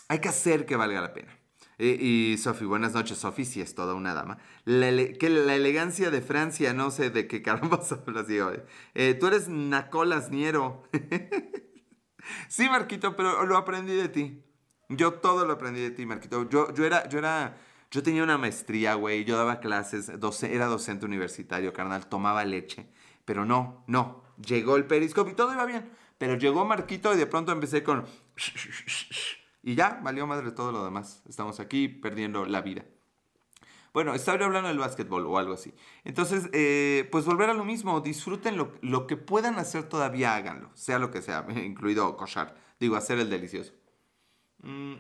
[0.08, 1.38] hay que hacer que valga la pena.
[1.84, 3.18] Y, Sofi, buenas noches.
[3.18, 4.38] Sofi sí es toda una dama.
[4.66, 8.52] La que la elegancia de Francia, no sé de qué caramba hablas, digo.
[8.94, 10.84] Eh, tú eres Nacolas Niero.
[12.50, 14.44] sí, Marquito, pero lo aprendí de ti.
[14.90, 16.48] Yo todo lo aprendí de ti, Marquito.
[16.50, 17.58] Yo, yo era, yo era,
[17.90, 19.26] yo tenía una maestría, güey.
[19.26, 20.12] Yo daba clases,
[20.44, 22.08] era docente universitario, carnal.
[22.08, 22.92] Tomaba leche.
[23.32, 24.24] Pero no, no.
[24.46, 25.90] Llegó el periscope y todo iba bien.
[26.18, 28.06] Pero llegó Marquito y de pronto empecé con...
[29.64, 31.24] Y ya, valió madre todo lo demás.
[31.30, 32.84] Estamos aquí perdiendo la vida.
[33.94, 35.74] Bueno, estaba hablando del básquetbol o algo así.
[36.04, 40.70] Entonces, eh, pues volver a lo mismo, disfruten lo, lo, que puedan hacer todavía, háganlo,
[40.74, 43.72] sea lo que sea, incluido cochar, digo, hacer el delicioso.
[44.62, 44.96] Mm.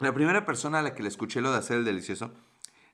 [0.00, 2.32] La primera persona a la que le escuché lo de hacer el delicioso,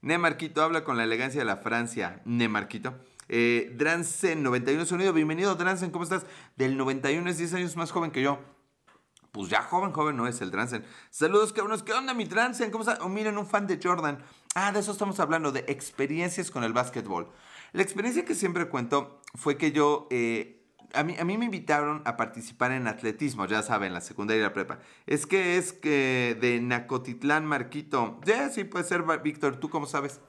[0.00, 2.94] Nemarquito habla con la elegancia de la Francia, Nemarquito.
[3.28, 6.24] Eh, Dransen, 91 sonido, bienvenido Dransen, ¿cómo estás?
[6.56, 8.38] Del 91 es 10 años más joven que yo.
[9.32, 10.84] Pues ya joven, joven no es el Dransen.
[11.10, 11.82] Saludos, cabrones.
[11.82, 12.70] ¿Qué onda, mi Dransen?
[12.70, 13.04] ¿Cómo está?
[13.04, 14.18] Oh, miren, un fan de Jordan.
[14.54, 17.30] Ah, de eso estamos hablando, de experiencias con el básquetbol.
[17.72, 20.06] La experiencia que siempre cuento fue que yo...
[20.10, 20.57] Eh,
[20.94, 24.42] a mí, a mí me invitaron a participar en atletismo, ya saben, la secundaria y
[24.42, 24.80] la prepa.
[25.06, 28.20] Es que es que de Nacotitlán, Marquito.
[28.24, 29.56] Ya, sí, puede ser, Víctor.
[29.56, 30.20] ¿Tú cómo sabes?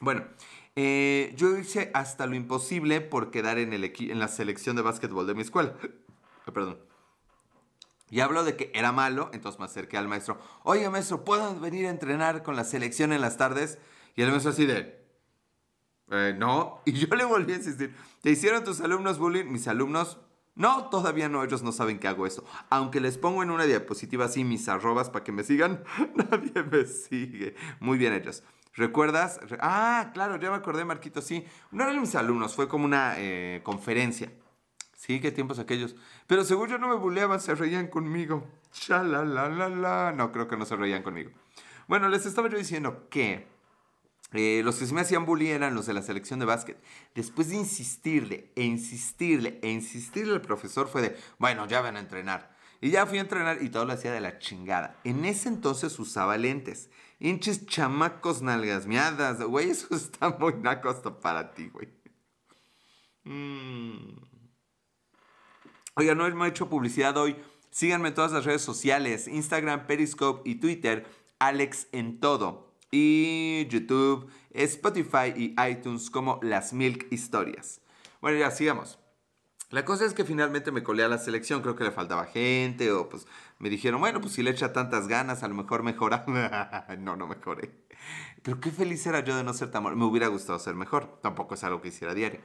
[0.00, 0.24] Bueno,
[0.76, 5.26] eh, yo hice hasta lo imposible por quedar en, el en la selección de básquetbol
[5.26, 5.74] de mi escuela.
[6.54, 6.78] Perdón.
[8.08, 10.38] Y hablo de que era malo, entonces me acerqué al maestro.
[10.64, 13.78] Oye, maestro, ¿puedo venir a entrenar con la selección en las tardes?
[14.16, 14.99] Y el maestro así de...
[16.10, 16.82] Eh, no.
[16.84, 17.94] Y yo le volví a insistir.
[18.20, 19.46] ¿Te hicieron tus alumnos bullying?
[19.46, 20.18] Mis alumnos...
[20.56, 22.44] No, todavía no, ellos no saben que hago eso.
[22.68, 26.84] Aunque les pongo en una diapositiva así mis arrobas para que me sigan, nadie me
[26.84, 27.54] sigue.
[27.78, 28.42] Muy bien ellos.
[28.74, 29.40] ¿Recuerdas?
[29.60, 31.46] Ah, claro, ya me acordé, Marquito, sí.
[31.70, 34.32] No eran mis alumnos, fue como una eh, conferencia.
[34.96, 35.96] Sí, qué tiempos aquellos.
[36.26, 38.46] Pero según yo no me buleaban, se reían conmigo.
[38.88, 41.30] la la No, creo que no se reían conmigo.
[41.88, 43.48] Bueno, les estaba yo diciendo que
[44.32, 46.78] eh, los que se me hacían bully eran los de la selección de básquet.
[47.14, 52.00] Después de insistirle, e insistirle, e insistirle al profesor fue de, bueno, ya van a
[52.00, 52.56] entrenar.
[52.80, 54.98] Y ya fui a entrenar y todo lo hacía de la chingada.
[55.04, 56.90] En ese entonces usaba lentes.
[57.18, 59.42] Hinches chamacos nalgas miadas.
[59.42, 61.88] Güey, eso está muy naco para ti, güey.
[63.24, 64.30] Mmm...
[65.96, 67.36] Oiga, no hemos hecho publicidad hoy.
[67.70, 71.06] Síganme en todas las redes sociales, Instagram, Periscope y Twitter,
[71.38, 72.69] Alex en todo.
[72.90, 77.80] Y YouTube, Spotify y iTunes como Las Milk Historias.
[78.20, 78.98] Bueno, ya sigamos.
[79.70, 82.90] La cosa es que finalmente me colé a la selección, creo que le faltaba gente
[82.90, 83.28] o pues
[83.60, 86.24] me dijeron, bueno, pues si le echa tantas ganas, a lo mejor mejora.
[86.98, 87.70] no, no mejoré.
[88.42, 89.84] Pero qué feliz era yo de no ser tan...
[89.96, 92.40] Me hubiera gustado ser mejor, tampoco es algo que hiciera diario.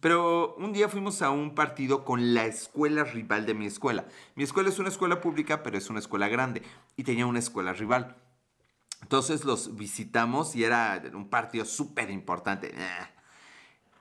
[0.00, 4.06] Pero un día fuimos a un partido con la escuela rival de mi escuela.
[4.34, 6.62] Mi escuela es una escuela pública, pero es una escuela grande
[6.96, 8.16] y tenía una escuela rival.
[9.02, 12.74] Entonces los visitamos y era un partido súper importante.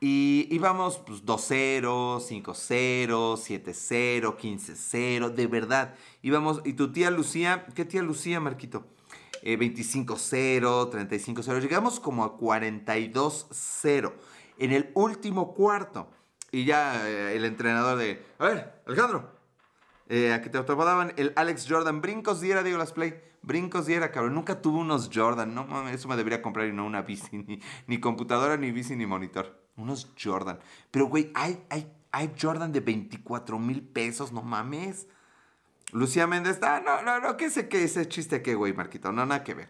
[0.02, 3.08] Y íbamos pues, 2-0, 5-0,
[3.38, 5.96] 7-0, 15-0, de verdad.
[6.22, 8.86] Íbamos, y tu tía Lucía, ¿qué tía Lucía, Marquito?
[9.44, 11.60] 25-0, eh, 35-0.
[11.60, 14.14] Llegamos como a 42-0
[14.58, 16.10] en el último cuarto.
[16.52, 19.32] Y ya eh, el entrenador de, a ver, Alejandro,
[20.08, 20.58] eh, a que te
[21.18, 25.54] el Alex Jordan, brincos diera, digo las play, brincos diera, cabrón, nunca tuve unos Jordan,
[25.54, 28.96] no mames, eso me debería comprar y no una bici, ni, ni computadora, ni bici,
[28.96, 30.60] ni monitor, unos Jordan.
[30.92, 35.08] Pero, güey, hay, hay, hay Jordan de 24 mil pesos, no mames.
[35.92, 39.26] Lucía Méndez, ah, no, no, no, qué sé qué, ese chiste qué, güey, Marquito, no,
[39.26, 39.70] nada que ver.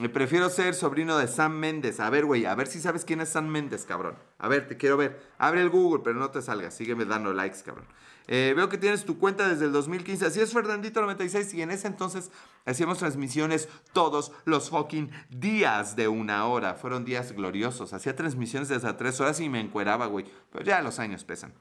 [0.00, 2.00] Me prefiero ser sobrino de Sam Méndez.
[2.00, 4.16] A ver, güey, a ver si sabes quién es Sam Méndez, cabrón.
[4.38, 5.20] A ver, te quiero ver.
[5.36, 6.74] Abre el Google, pero no te salgas.
[6.74, 7.86] Sígueme dando likes, cabrón.
[8.28, 10.26] Eh, veo que tienes tu cuenta desde el 2015.
[10.26, 11.54] Así es, Fernandito96.
[11.54, 12.30] Y en ese entonces
[12.64, 16.74] hacíamos transmisiones todos los fucking días de una hora.
[16.74, 17.92] Fueron días gloriosos.
[17.92, 20.26] Hacía transmisiones desde tres horas y me encueraba, güey.
[20.50, 21.52] Pero ya los años pesan.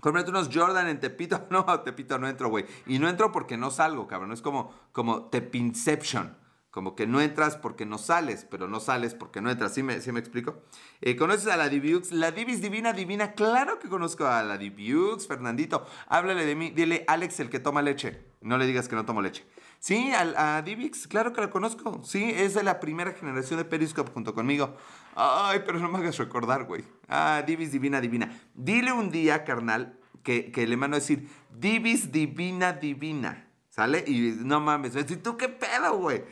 [0.00, 1.46] Cómprate unos Jordan en Tepito.
[1.50, 2.66] No, Tepito no entro, güey.
[2.86, 4.32] Y no entro porque no salgo, cabrón.
[4.32, 6.43] Es como, como Tepinception.
[6.74, 9.72] Como que no entras porque no sales, pero no sales porque no entras.
[9.74, 10.64] ¿Sí me, me explico?
[11.02, 12.10] Eh, ¿Conoces a la Diviux?
[12.10, 13.34] La Divis Divina Divina.
[13.34, 15.86] Claro que conozco a la Diviux, Fernandito.
[16.08, 16.70] Háblale de mí.
[16.70, 18.24] Dile, Alex, el que toma leche.
[18.40, 19.46] No le digas que no tomo leche.
[19.78, 22.02] Sí, a, a Divix, claro que la conozco.
[22.02, 24.76] Sí, es de la primera generación de Periscope junto conmigo.
[25.14, 26.82] Ay, pero no me hagas recordar, güey.
[27.06, 28.36] Ah, Divis Divina Divina.
[28.52, 33.48] Dile un día, carnal, que, que le mando a decir, Divis Divina Divina.
[33.70, 34.02] ¿Sale?
[34.08, 34.96] Y no mames.
[34.96, 36.24] ¿Y tú qué pedo, güey?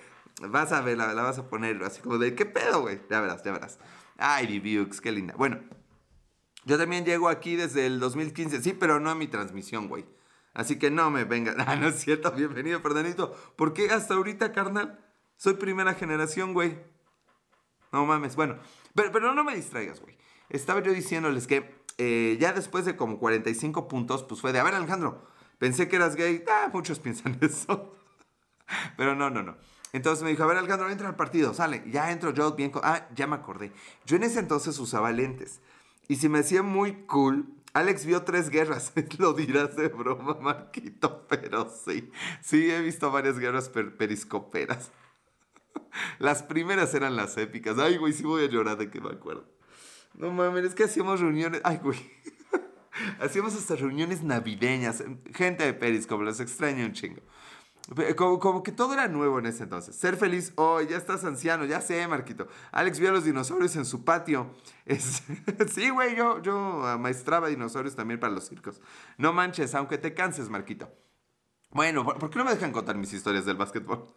[0.49, 3.01] Vas a ver, la, vas a poner así como de, ¿qué pedo, güey?
[3.11, 3.79] Ya verás, ya verás.
[4.19, 5.35] Ay, Vivux, qué linda.
[5.37, 5.61] Bueno,
[6.65, 10.05] yo también llego aquí desde el 2015, sí, pero no a mi transmisión, güey.
[10.55, 11.57] Así que no me vengan.
[11.67, 13.35] Ah, no es cierto, bienvenido, perdonito.
[13.57, 14.99] ¿Por qué hasta ahorita, carnal?
[15.37, 16.79] Soy primera generación, güey.
[17.91, 18.59] No mames, bueno.
[18.95, 20.17] Pero, pero no me distraigas, güey.
[20.49, 24.65] Estaba yo diciéndoles que eh, ya después de como 45 puntos, pues fue de, a
[24.65, 25.27] ver, Alejandro,
[25.59, 26.45] pensé que eras gay.
[26.49, 27.97] Ah, muchos piensan eso.
[28.97, 29.57] pero no, no, no.
[29.93, 31.85] Entonces me dijo, a ver, Alejandro, entra al partido, sale.
[31.91, 32.73] Ya entro yo bien.
[32.83, 33.73] Ah, ya me acordé.
[34.07, 35.61] Yo en ese entonces usaba lentes.
[36.09, 38.93] Y si me hacía muy cool, Alex vio tres guerras.
[39.19, 42.11] Lo dirás de broma, Marquito, pero sí.
[42.41, 44.91] Sí, he visto varias guerras periscoperas.
[46.19, 47.79] Las primeras eran las épicas.
[47.79, 49.45] Ay, güey, sí voy a llorar de que me acuerdo.
[50.15, 51.61] No mames, es que hacíamos reuniones.
[51.65, 51.99] Ay, güey.
[53.21, 55.03] hacíamos hasta reuniones navideñas.
[55.35, 57.21] Gente de Periscope, los extraño un chingo.
[58.17, 59.97] Como, como, que todo era nuevo en ese entonces.
[59.97, 62.47] Ser feliz hoy, ya estás anciano, ya sé, Marquito.
[62.71, 64.51] Alex vio a los dinosaurios en su patio.
[65.69, 68.81] Sí, güey, yo, yo maestraba dinosaurios también para los circos.
[69.19, 70.91] No manches, aunque te canses, Marquito.
[71.71, 74.15] Bueno, ¿por qué no me dejan contar mis historias del básquetbol?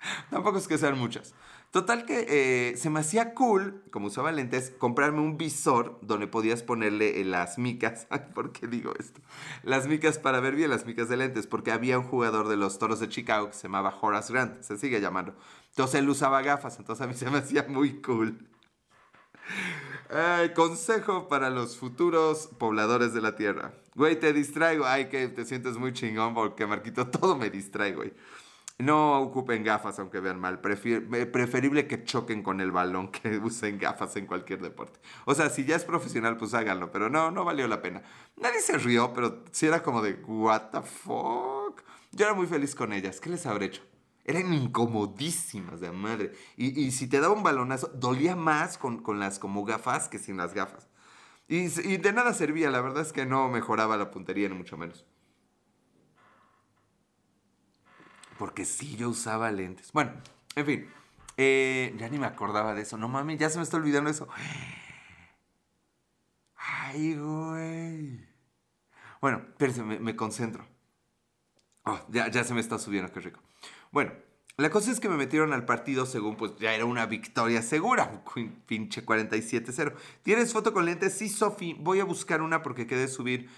[0.30, 1.34] Tampoco es que sean muchas.
[1.70, 6.62] Total que eh, se me hacía cool, como usaba lentes, comprarme un visor donde podías
[6.62, 8.06] ponerle eh, las micas.
[8.34, 9.20] ¿Por qué digo esto?
[9.64, 12.78] Las micas para ver bien, las micas de lentes, porque había un jugador de los
[12.78, 15.34] Toros de Chicago que se llamaba Horace Grant, se sigue llamando.
[15.68, 18.48] Entonces él usaba gafas, entonces a mí se me hacía muy cool.
[20.54, 23.74] consejo para los futuros pobladores de la Tierra.
[23.94, 24.86] Güey, te distraigo.
[24.86, 28.14] Ay, que te sientes muy chingón porque Marquito todo me distrae, güey.
[28.78, 30.60] No ocupen gafas aunque vean mal.
[30.64, 35.00] Eh, preferible que choquen con el balón que usen gafas en cualquier deporte.
[35.24, 36.92] O sea, si ya es profesional, pues háganlo.
[36.92, 38.02] Pero no, no valió la pena.
[38.36, 41.82] Nadie se rió, pero sí era como de, what the fuck.
[42.12, 43.20] Yo era muy feliz con ellas.
[43.20, 43.82] ¿Qué les habré hecho?
[44.24, 46.32] Eran incomodísimas de madre.
[46.56, 50.54] Y, si te daba un balonazo, dolía más con, las como gafas que sin las
[50.54, 50.86] gafas.
[51.48, 54.76] Y, y de nada servía, la verdad es que no mejoraba la puntería, ni mucho
[54.76, 55.06] menos.
[58.38, 59.92] Porque sí, yo usaba lentes.
[59.92, 60.12] Bueno,
[60.54, 60.88] en fin.
[61.36, 62.96] Eh, ya ni me acordaba de eso.
[62.96, 64.28] No mames, ya se me está olvidando eso.
[66.56, 68.26] Ay, güey.
[69.20, 70.66] Bueno, espérense, me, concentro.
[71.84, 73.40] Oh, ya, ya se me está subiendo, qué rico.
[73.90, 74.12] Bueno,
[74.56, 78.24] la cosa es que me metieron al partido según pues ya era una victoria segura.
[78.66, 79.94] Pinche 47-0.
[80.22, 81.14] ¿Tienes foto con lentes?
[81.14, 81.74] Sí, Sofi.
[81.78, 83.48] Voy a buscar una porque quedé subir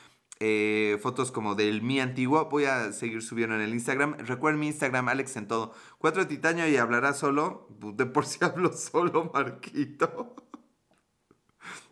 [0.40, 2.46] eh, fotos como del mi antiguo.
[2.46, 4.16] Voy a seguir subiendo en el Instagram.
[4.18, 5.74] Recuerden mi Instagram, Alex en todo.
[5.98, 7.68] Cuatro titanio y hablará solo.
[7.79, 10.35] Pues, de por si hablo solo, Marquito.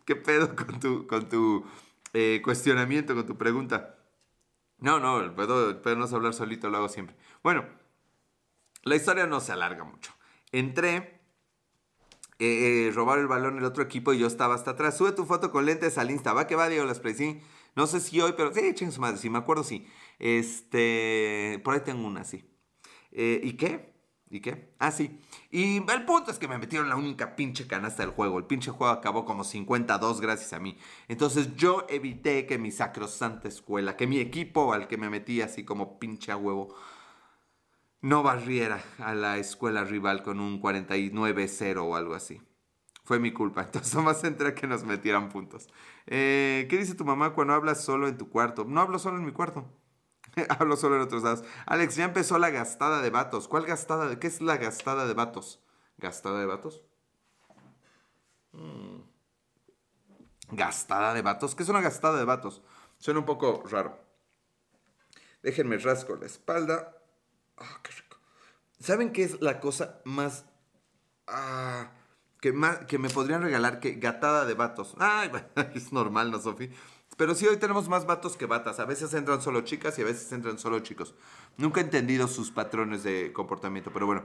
[0.07, 1.67] ¿Qué pedo con tu, con tu
[2.15, 3.97] eh, cuestionamiento, con tu pregunta?
[4.79, 7.17] No, no, puedo no hablar solito, lo hago siempre.
[7.43, 7.67] Bueno,
[8.85, 10.15] la historia no se alarga mucho.
[10.53, 11.21] Entré,
[12.39, 14.97] eh, robar el balón el otro equipo y yo estaba hasta atrás.
[14.97, 16.33] Sube tu foto con lentes al Insta.
[16.33, 17.43] Va que va, Diego Las sí.
[17.77, 19.87] No sé si hoy, pero sí, chingue su madre, si me acuerdo, sí.
[20.19, 22.45] Este, por ahí tengo una, sí.
[23.13, 23.95] Eh, ¿Y qué?
[24.31, 24.75] ¿Y qué?
[24.79, 25.19] Ah, sí.
[25.51, 28.39] Y el punto es que me metieron la única pinche canasta del juego.
[28.39, 30.77] El pinche juego acabó como 52 gracias a mí.
[31.09, 35.65] Entonces yo evité que mi sacrosanta escuela, que mi equipo al que me metí así
[35.65, 36.75] como pinche a huevo,
[38.01, 42.41] no barriera a la escuela rival con un 49-0 o algo así.
[43.05, 43.63] Fue mi culpa.
[43.65, 45.69] Entonces nomás entré que nos metieran puntos.
[46.11, 48.65] Eh, ¿Qué dice tu mamá cuando hablas solo en tu cuarto?
[48.65, 49.71] No hablo solo en mi cuarto.
[50.49, 51.45] hablo solo en otros lados.
[51.67, 53.47] Alex, ya empezó la gastada de vatos.
[53.47, 54.09] ¿Cuál gastada?
[54.09, 55.63] De, ¿Qué es la gastada de vatos?
[55.99, 56.83] ¿Gastada de vatos?
[58.53, 59.01] Mm.
[60.53, 61.55] ¿Gastada de vatos?
[61.55, 62.63] ¿Qué es una gastada de vatos?
[62.99, 64.01] Suena un poco raro.
[65.43, 66.97] Déjenme rasco la espalda.
[67.59, 68.17] Ah, qué rico.
[68.81, 70.47] ¿Saben qué es la cosa más...
[71.27, 71.91] Ah,
[72.41, 74.95] que, me podrían regalar que gatada de vatos.
[74.99, 75.31] Ay,
[75.75, 76.71] es normal, ¿no, Sofi?
[77.17, 78.79] Pero sí, hoy tenemos más vatos que batas.
[78.79, 81.15] A veces entran solo chicas y a veces entran solo chicos.
[81.57, 84.23] Nunca he entendido sus patrones de comportamiento, pero bueno.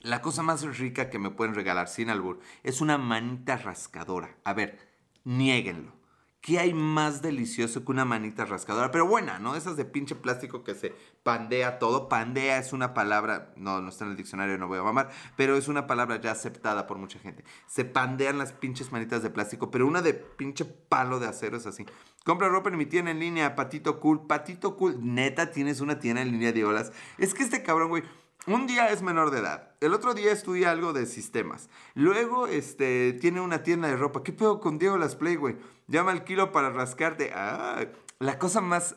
[0.00, 4.34] La cosa más rica que me pueden regalar sin albur es una manita rascadora.
[4.44, 4.78] A ver,
[5.24, 5.99] niéguenlo.
[6.42, 8.90] ¿Qué hay más delicioso que una manita rascadora?
[8.90, 9.56] Pero buena, ¿no?
[9.56, 12.08] Esas de pinche plástico que se pandea todo.
[12.08, 15.54] Pandea es una palabra, no, no está en el diccionario, no voy a mamar, pero
[15.56, 17.44] es una palabra ya aceptada por mucha gente.
[17.66, 21.66] Se pandean las pinches manitas de plástico, pero una de pinche palo de acero es
[21.66, 21.84] así.
[22.24, 24.26] Compra ropa en mi tienda en línea, Patito Cool.
[24.26, 26.90] Patito Cool, neta, tienes una tienda en línea de olas.
[27.18, 28.02] Es que este cabrón, güey,
[28.46, 29.72] un día es menor de edad.
[29.80, 31.68] El otro día estudia algo de sistemas.
[31.94, 34.22] Luego, este, tiene una tienda de ropa.
[34.22, 35.56] ¿Qué pedo con Diego Las Play, güey?
[35.90, 37.32] Llama al kilo para rascarte.
[37.34, 37.84] Ah,
[38.20, 38.94] la cosa más...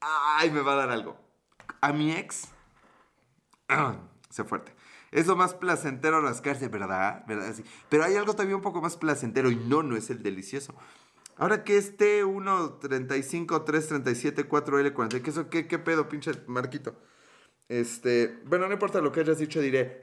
[0.00, 1.16] Ay, me va a dar algo.
[1.80, 2.48] A mi ex...
[3.68, 3.96] Ah,
[4.28, 4.74] sé fuerte.
[5.10, 7.24] Es lo más placentero rascarse, ¿verdad?
[7.26, 7.54] ¿verdad?
[7.54, 7.64] Sí.
[7.88, 10.74] Pero hay algo todavía un poco más placentero y no, no es el delicioso.
[11.36, 17.00] Ahora que este 1.35, 3.37, 4L40, ¿qué, qué, ¿qué pedo, pinche Marquito?
[17.70, 20.02] Este, bueno, no importa lo que hayas dicho, diré.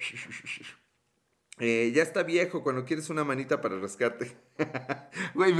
[1.60, 4.38] Eh, ya está viejo cuando quieres una manita para rascarte.
[5.34, 5.54] Güey,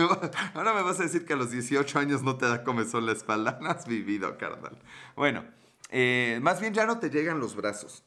[0.54, 3.14] ahora me vas a decir que a los 18 años no te da comezón la
[3.14, 3.58] espalda.
[3.62, 4.78] No has vivido, carnal.
[5.16, 5.46] Bueno,
[5.90, 8.04] eh, más bien ya no te llegan los brazos.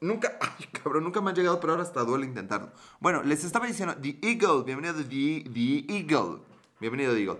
[0.00, 2.72] Nunca, ay cabrón, nunca me han llegado, pero ahora hasta duele intentarlo.
[3.00, 6.42] Bueno, les estaba diciendo, The Eagle, bienvenido The, The Eagle.
[6.80, 7.38] Bienvenido The Eagle.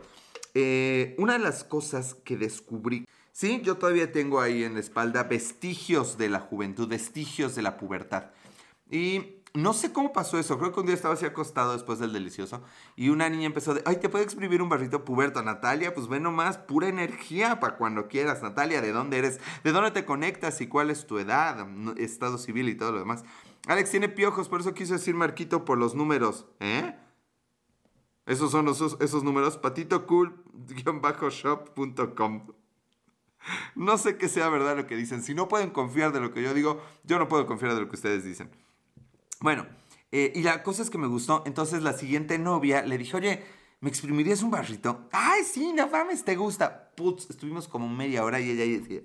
[0.54, 5.24] Eh, una de las cosas que descubrí Sí, yo todavía tengo ahí en la espalda
[5.24, 8.26] vestigios de la juventud, vestigios de la pubertad.
[8.88, 10.58] Y no sé cómo pasó eso.
[10.58, 12.64] Creo que un día estaba así acostado después del delicioso
[12.96, 15.40] y una niña empezó de, ay, ¿te puede exprimir un barrito puberto?
[15.42, 18.42] Natalia, pues ve nomás, pura energía para cuando quieras.
[18.42, 19.38] Natalia, ¿de dónde eres?
[19.62, 20.60] ¿De dónde te conectas?
[20.60, 21.68] ¿Y cuál es tu edad?
[21.96, 23.22] Estado civil y todo lo demás.
[23.68, 26.46] Alex tiene piojos, por eso quiso decir Marquito por los números.
[26.58, 26.96] ¿Eh?
[28.26, 29.56] Esos son esos, esos números.
[29.58, 32.46] patitocool-shop.com.
[33.76, 35.22] No sé qué sea verdad lo que dicen.
[35.22, 37.88] Si no pueden confiar de lo que yo digo, yo no puedo confiar de lo
[37.88, 38.50] que ustedes dicen.
[39.44, 39.66] Bueno,
[40.10, 41.42] eh, y la cosa es que me gustó.
[41.44, 43.44] Entonces la siguiente novia le dije, oye,
[43.80, 45.06] ¿me exprimirías un barrito?
[45.12, 46.92] Ay, sí, no mames, te gusta.
[46.96, 49.02] Putz, estuvimos como media hora y ella decía,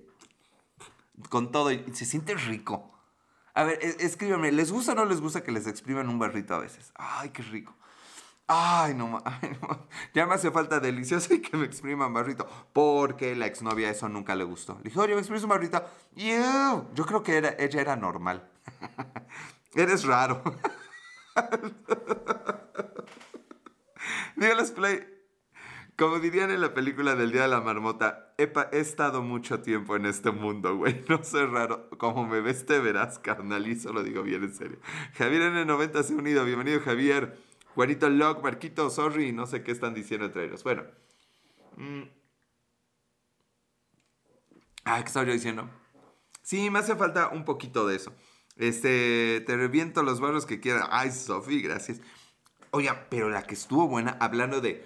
[1.28, 2.90] con todo, y se siente rico.
[3.54, 6.60] A ver, escríbanme, ¿les gusta o no les gusta que les expriman un barrito a
[6.60, 6.94] veces?
[6.96, 7.76] Ay, qué rico.
[8.48, 9.22] Ay no,
[10.16, 12.48] ya me hace falta delicioso y que me expriman barrito.
[12.72, 14.76] Porque la exnovia eso nunca le gustó.
[14.76, 15.84] Le dije, oye, me exprimes un barrito.
[16.16, 18.50] Y yo creo que ella era normal.
[19.76, 20.42] Eres raro.
[24.36, 25.06] Dígales play.
[25.98, 29.98] Como dirían en la película del Día de la Marmota, he, he estado mucho tiempo
[29.98, 31.04] en este mundo, güey.
[31.10, 31.90] No soy raro.
[31.98, 33.68] Como me ves, te verás, carnal.
[33.68, 34.80] Y eso lo digo bien en serio.
[35.18, 36.46] Javier N90 se ha unido.
[36.46, 37.38] Bienvenido, Javier.
[37.76, 40.64] Juanito Log, Marquito, sorry, no sé qué están diciendo entre ellos.
[40.64, 40.84] Bueno.
[41.76, 42.04] Mm.
[44.86, 45.70] Ah, ¿qué estaba yo diciendo?
[46.42, 48.14] Sí, me hace falta un poquito de eso.
[48.60, 50.90] Este, te reviento los barros que quiera.
[50.92, 52.02] Ay, Sofi, gracias.
[52.72, 54.86] Oiga, pero la que estuvo buena, hablando de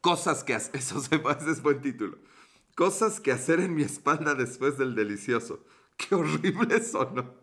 [0.00, 0.76] cosas que hacer.
[0.78, 2.18] Eso es buen título.
[2.76, 5.64] Cosas que hacer en mi espalda después del delicioso.
[5.96, 7.34] Qué horrible sonó.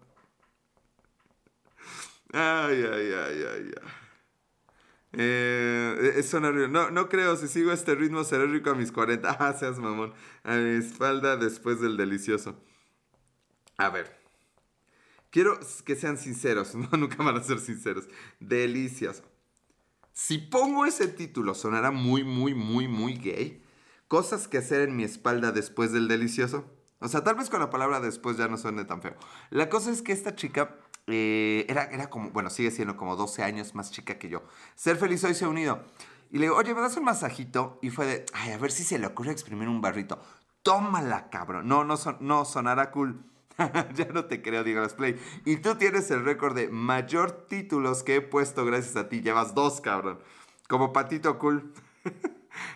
[2.31, 3.91] Ay, ay, ay, ay, ay.
[5.17, 9.29] Eh, es no, no creo, si sigo este ritmo seré rico a mis 40.
[9.39, 10.13] Ah, seas mamón.
[10.43, 12.57] A mi espalda después del delicioso.
[13.77, 14.24] A ver.
[15.35, 16.75] Quiero que sean sinceros.
[16.75, 18.07] No, nunca van a ser sinceros.
[18.39, 19.21] Delicioso.
[20.13, 23.61] Si pongo ese título, sonará muy, muy, muy, muy gay.
[24.07, 26.63] Cosas que hacer en mi espalda después del delicioso.
[26.99, 29.17] O sea, tal vez con la palabra después ya no suene tan feo.
[29.49, 33.43] La cosa es que esta chica eh, era, era como, bueno, sigue siendo como 12
[33.43, 34.41] años más chica que yo.
[34.75, 35.83] Ser feliz hoy se ha unido.
[36.31, 37.77] Y le digo, oye, ¿me das un masajito?
[37.81, 40.17] Y fue de, ay, a ver si se le ocurre exprimir un barrito.
[40.63, 41.67] Tómala, cabrón.
[41.67, 43.34] No, no, son, no sonará cool.
[43.95, 45.19] ya no te creo, digo, play.
[45.45, 49.21] Y tú tienes el récord de mayor títulos que he puesto gracias a ti.
[49.21, 50.19] Llevas dos, cabrón.
[50.67, 51.73] Como patito cool.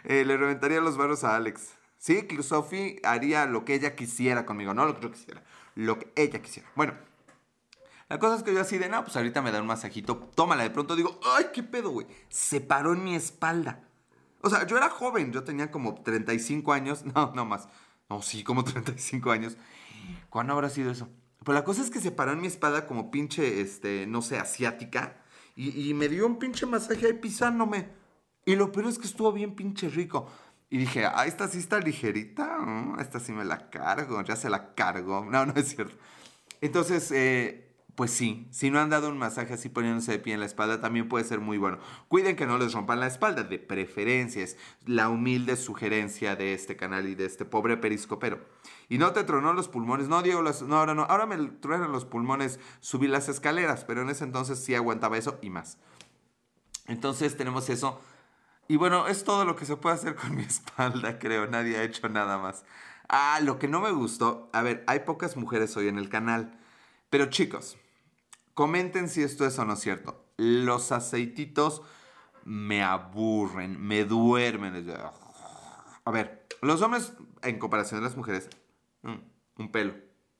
[0.03, 1.75] Eh, le reventaría los barros a Alex.
[1.97, 4.73] Sí, Sophie haría lo que ella quisiera conmigo.
[4.73, 5.41] No lo que yo quisiera.
[5.75, 6.69] Lo que ella quisiera.
[6.75, 6.95] Bueno,
[8.09, 10.63] la cosa es que yo así de, no, pues ahorita me da un masajito, tómala.
[10.63, 12.07] De pronto digo, ay, qué pedo, güey.
[12.27, 13.87] Se paró en mi espalda.
[14.41, 17.03] O sea, yo era joven, yo tenía como 35 años.
[17.15, 17.69] No, no más.
[18.09, 19.55] No, sí, como 35 años.
[20.29, 21.09] ¿Cuándo habrá sido eso?
[21.43, 24.37] Pues la cosa es que se paró en mi espalda como pinche, este, no sé,
[24.37, 25.23] asiática.
[25.55, 27.89] Y, me dio un pinche masaje ahí pisándome.
[28.45, 30.29] Y lo peor es que estuvo bien pinche rico.
[30.69, 32.59] Y dije, ah, esta sí está ligerita.
[32.99, 35.25] esta sí me la cargo, ya se la cargo.
[35.29, 35.97] No, no es cierto.
[36.61, 37.68] Entonces, eh,
[37.99, 40.79] pues sí, si no han dado un masaje así poniéndose de pie en la espalda,
[40.79, 41.79] también puede ser muy bueno.
[42.07, 46.77] Cuiden que no les rompan la espalda, de preferencia, es la humilde sugerencia de este
[46.77, 48.39] canal y de este pobre periscopero.
[48.87, 52.05] Y no te tronó los pulmones, no, Diego, no, ahora no, ahora me truenan los
[52.05, 55.77] pulmones, subí las escaleras, pero en ese entonces sí aguantaba eso y más.
[56.87, 57.99] Entonces tenemos eso.
[58.69, 61.83] Y bueno, es todo lo que se puede hacer con mi espalda, creo, nadie ha
[61.83, 62.63] hecho nada más.
[63.09, 66.57] Ah, lo que no me gustó, a ver, hay pocas mujeres hoy en el canal,
[67.09, 67.77] pero chicos,
[68.59, 70.21] Comenten si esto es o no cierto.
[70.35, 71.81] Los aceititos
[72.43, 74.85] me aburren, me duermen.
[76.03, 78.49] A ver, los hombres en comparación a las mujeres,
[79.03, 79.15] mm,
[79.59, 79.93] un pelo.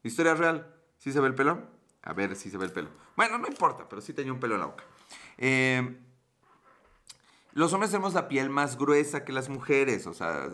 [0.03, 1.65] Historia real, ¿sí se ve el pelo?
[2.01, 2.89] A ver si se ve el pelo.
[3.15, 4.84] Bueno, no importa, pero sí tenía un pelo en la boca.
[5.38, 5.97] Eh,
[7.53, 10.49] los hombres tenemos la piel más gruesa que las mujeres, o sea,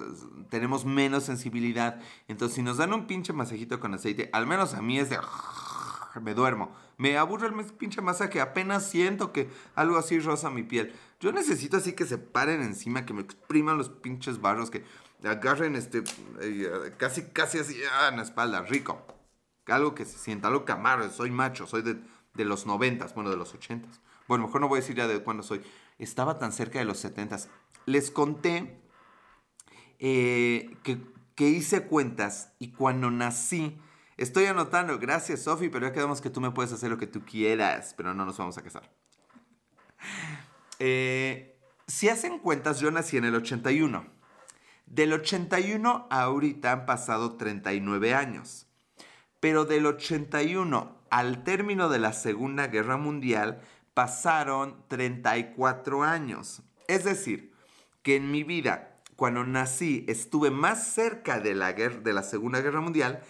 [0.51, 1.99] tenemos menos sensibilidad.
[2.27, 5.17] Entonces, si nos dan un pinche masajito con aceite, al menos a mí es de
[6.19, 6.75] me duermo.
[6.97, 10.93] Me aburre el pinche masaje, apenas siento que algo así roza mi piel.
[11.19, 14.83] Yo necesito así que se paren encima, que me expriman los pinches barros, que
[15.23, 16.03] agarren este,
[16.41, 19.05] eh, casi, casi así ah, en la espalda, rico.
[19.67, 21.99] Algo que se sienta, algo amarre, soy macho, soy de,
[22.33, 23.99] de los noventas, bueno, de los ochentas.
[24.27, 25.61] Bueno, mejor no voy a decir ya de cuándo soy.
[25.97, 27.49] Estaba tan cerca de los setentas.
[27.85, 28.81] Les conté
[29.99, 30.77] eh,
[31.35, 33.79] que hice cuentas y cuando nací
[34.17, 37.25] Estoy anotando, gracias Sofi, pero ya quedamos que tú me puedes hacer lo que tú
[37.25, 38.89] quieras, pero no nos vamos a casar.
[40.79, 44.05] Eh, si hacen cuentas, yo nací en el 81.
[44.85, 48.67] Del 81 a ahorita han pasado 39 años.
[49.39, 53.61] Pero del 81 al término de la Segunda Guerra Mundial
[53.93, 56.61] pasaron 34 años.
[56.87, 57.53] Es decir,
[58.01, 62.61] que en mi vida, cuando nací, estuve más cerca de la, guerra, de la Segunda
[62.61, 63.23] Guerra Mundial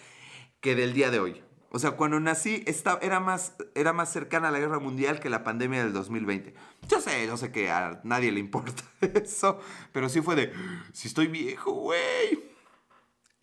[0.60, 1.42] que del día de hoy.
[1.70, 2.64] O sea, cuando nací
[3.02, 6.54] era, más, era más cercana a la guerra mundial que la pandemia del 2020.
[6.88, 9.60] Yo sé, yo sé que a nadie le importa eso,
[9.92, 10.52] pero sí fue de,
[10.92, 12.50] si estoy viejo, güey.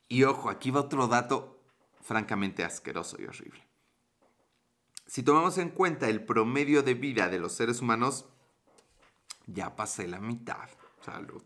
[0.07, 1.61] Y ojo, aquí va otro dato
[2.01, 3.68] francamente asqueroso y horrible.
[5.05, 8.26] Si tomamos en cuenta el promedio de vida de los seres humanos,
[9.45, 10.70] ya pasé la mitad.
[11.01, 11.43] Salud.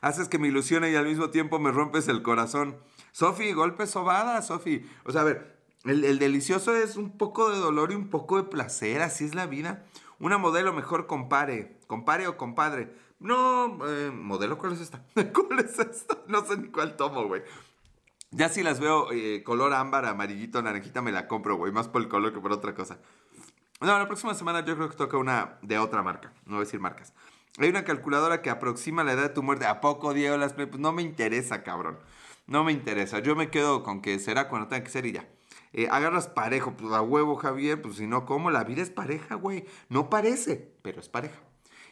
[0.00, 2.76] Haces que me ilusione y al mismo tiempo me rompes el corazón.
[3.12, 4.86] Sofi, golpe sobada, Sofi.
[5.04, 8.48] O sea, a ver, el, delicioso es un poco de dolor y un poco de
[8.48, 9.84] placer, así es la vida.
[10.18, 12.94] Una modelo mejor compare, compare o compadre.
[13.18, 15.04] No, eh, modelo, ¿cuál es esta?
[15.14, 16.18] ¿Cuál es esta?
[16.28, 17.42] No sé ni cuál tomo, güey.
[18.30, 21.72] Ya si las veo eh, color ámbar, amarillito, naranjita, me la compro, güey.
[21.72, 22.98] Más por el color que por otra cosa.
[23.80, 26.32] No, la próxima semana yo creo que toca una de otra marca.
[26.44, 27.14] No voy a decir marcas.
[27.58, 29.66] Hay una calculadora que aproxima la edad de tu muerte.
[29.66, 30.36] ¿A poco, Diego?
[30.36, 31.98] Las pues no me interesa, cabrón.
[32.46, 33.18] No me interesa.
[33.18, 35.28] Yo me quedo con que será cuando tenga que ser y ya.
[35.72, 37.82] Eh, agarras parejo, pues a huevo, Javier.
[37.82, 38.50] Pues si no, ¿cómo?
[38.50, 39.66] La vida es pareja, güey.
[39.88, 41.40] No parece, pero es pareja.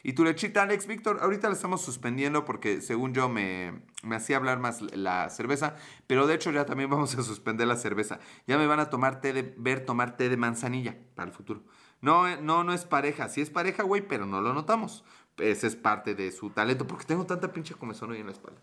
[0.04, 4.36] Y tu lechita, Alex Víctor, ahorita la estamos suspendiendo porque según yo me, me hacía
[4.36, 5.74] hablar más la cerveza,
[6.06, 8.20] pero de hecho ya también vamos a suspender la cerveza.
[8.46, 11.64] Ya me van a tomar té de, ver tomar té de manzanilla para el futuro.
[12.00, 13.28] No, no, no es pareja.
[13.28, 15.04] Sí es pareja, güey, pero no lo notamos
[15.38, 16.86] ese es parte de su talento.
[16.86, 18.60] Porque tengo tanta pinche comezón hoy en la espalda.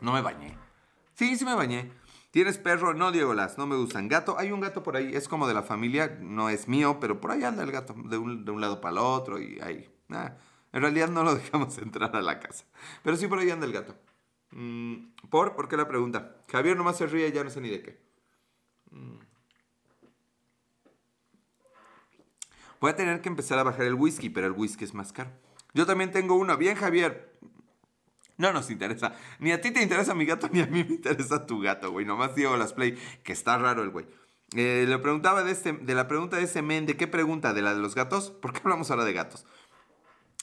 [0.00, 0.56] No me bañé.
[1.14, 1.90] Sí, sí me bañé.
[2.30, 2.94] ¿Tienes perro?
[2.94, 4.08] No, Diego Las, no me gustan.
[4.08, 7.20] Gato, hay un gato por ahí, es como de la familia, no es mío, pero
[7.20, 9.90] por ahí anda el gato, de un, lado para el otro y ahí.
[10.72, 12.64] en realidad no lo dejamos entrar a la casa.
[13.02, 13.96] Pero sí por ahí anda el gato.
[14.52, 15.56] Mm, ¿Por?
[15.56, 16.36] ¿Por qué la pregunta?
[16.48, 18.00] Javier nomás se ríe, ya no sé ni de qué.
[18.92, 19.18] Mm.
[22.80, 25.30] Voy a tener que empezar a bajar el whisky, pero el whisky es más caro.
[25.74, 26.56] Yo también tengo uno.
[26.56, 27.30] Bien, Javier.
[28.36, 29.14] No nos interesa.
[29.38, 32.06] Ni a ti te interesa mi gato, ni a mí me interesa tu gato, güey.
[32.06, 34.06] Nomás Diego Las Play, que está raro el güey.
[34.56, 37.52] Eh, le preguntaba de, este, de la pregunta de ese men, ¿de qué pregunta?
[37.52, 38.30] ¿De la de los gatos?
[38.30, 39.44] ¿Por qué hablamos ahora de gatos?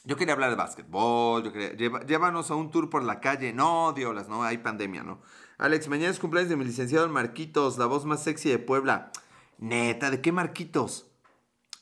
[0.05, 3.51] Yo quería hablar de básquetbol, yo quería, llévanos a un tour por la calle.
[3.51, 5.21] No, Diolas, no, hay pandemia, ¿no?
[5.57, 9.11] Alex, mañana es cumpleaños de mi licenciado Marquitos, la voz más sexy de Puebla.
[9.57, 11.11] Neta, ¿de qué Marquitos?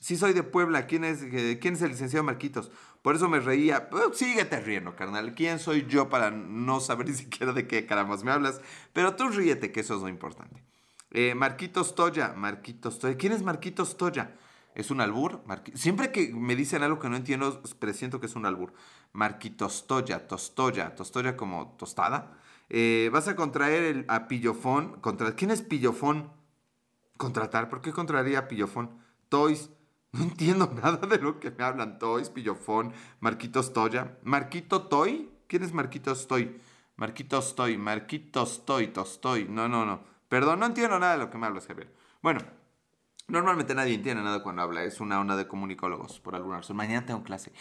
[0.00, 2.72] Sí soy de Puebla, ¿quién es, eh, ¿quién es el licenciado Marquitos?
[3.02, 3.88] Por eso me reía.
[4.12, 5.34] síguete riendo, carnal.
[5.34, 8.60] ¿Quién soy yo para no saber ni siquiera de qué caramba me hablas?
[8.92, 10.62] Pero tú ríete, que eso es lo importante.
[11.10, 12.34] Eh, Marquitos Toya.
[12.36, 13.00] Marquitos.
[13.18, 14.34] ¿Quién es Marquitos Toya?
[14.74, 15.42] ¿Es un albur?
[15.74, 18.74] Siempre que me dicen algo que no entiendo, presiento que es un albur.
[19.14, 22.36] Marquitos Toya, Tostoya, Tostoya como tostada.
[22.68, 25.00] Eh, vas a contraer a Pillofón.
[25.36, 26.30] ¿Quién es Pillofón?
[27.16, 27.70] Contratar.
[27.70, 28.98] ¿Por qué contraría a Pillofón?
[29.30, 29.70] Toys.
[30.16, 31.98] No entiendo nada de lo que me hablan.
[31.98, 34.16] Toys, Pillofón, Marquitos Toya.
[34.22, 35.30] ¿Marquito Toy?
[35.46, 36.60] ¿Quién es Marquitos Toy?
[36.96, 39.46] Marquitos Toy, Marquitos Toy, Tostoy.
[39.48, 40.00] No, no, no.
[40.28, 41.92] Perdón, no entiendo nada de lo que me hablas, Javier.
[42.22, 42.40] Bueno,
[43.28, 44.84] normalmente nadie entiende nada cuando habla.
[44.84, 46.76] Es una onda de comunicólogos, por alguna razón.
[46.76, 47.52] Mañana tengo clase.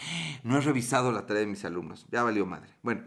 [0.44, 2.06] No he revisado la tarea de mis alumnos.
[2.10, 2.70] Ya valió madre.
[2.82, 3.04] Bueno,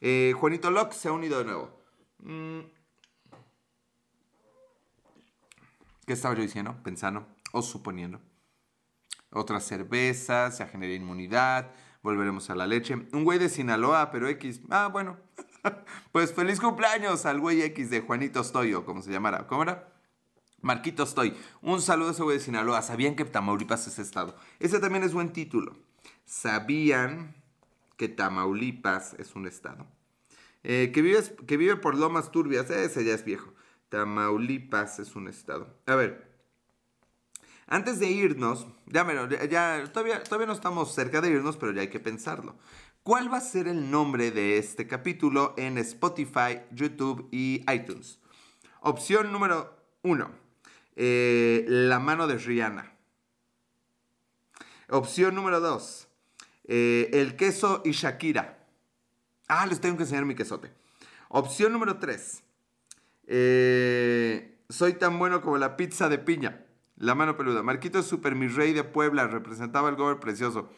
[0.00, 1.70] eh, Juanito Locke se ha unido de nuevo.
[2.18, 2.60] Mm.
[6.06, 6.74] ¿Qué estaba yo diciendo?
[6.82, 8.20] Pensando o suponiendo
[9.30, 11.72] otra cerveza, se genera inmunidad,
[12.02, 12.94] volveremos a la leche.
[13.12, 14.60] Un güey de Sinaloa, pero X.
[14.70, 15.18] Ah, bueno.
[16.12, 19.46] pues feliz cumpleaños al güey X de Juanito Stoy, o como se llamara.
[19.46, 19.92] ¿Cómo era?
[20.60, 21.36] Marquito Stoy.
[21.62, 22.82] Un saludo a ese güey de Sinaloa.
[22.82, 24.36] ¿Sabían que Tamaulipas es estado?
[24.58, 25.76] Ese también es buen título.
[26.24, 27.36] ¿Sabían
[27.96, 29.86] que Tamaulipas es un estado?
[30.64, 32.70] Eh, que, que vive por Lomas Turbias.
[32.70, 33.52] Ese ya es viejo.
[33.88, 35.78] Tamaulipas es un estado.
[35.86, 36.27] A ver,
[37.68, 39.04] antes de irnos, ya,
[39.92, 42.56] todavía no estamos cerca de irnos, pero ya hay que pensarlo.
[43.02, 48.20] ¿Cuál va a ser el nombre de este capítulo en Spotify, YouTube y iTunes?
[48.80, 50.30] Opción número uno,
[50.96, 52.92] eh, La mano de Rihanna.
[54.88, 56.08] Opción número dos,
[56.64, 58.66] eh, El queso y Shakira.
[59.46, 60.72] Ah, les tengo que enseñar mi quesote.
[61.28, 62.42] Opción número tres,
[63.26, 66.64] eh, Soy tan bueno como la pizza de piña.
[66.98, 67.62] La mano peluda.
[67.62, 70.68] Marquito Super Mi Rey de Puebla representaba el gober precioso.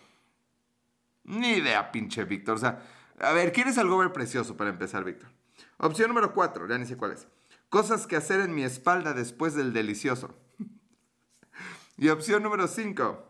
[1.24, 2.56] Ni idea, pinche Víctor.
[2.56, 2.82] O sea,
[3.18, 5.30] a ver, ¿quién es el gober precioso para empezar, Víctor?
[5.78, 7.26] Opción número 4, ya ni sé cuál es.
[7.70, 10.36] Cosas que hacer en mi espalda después del delicioso.
[11.96, 13.26] y opción número 5.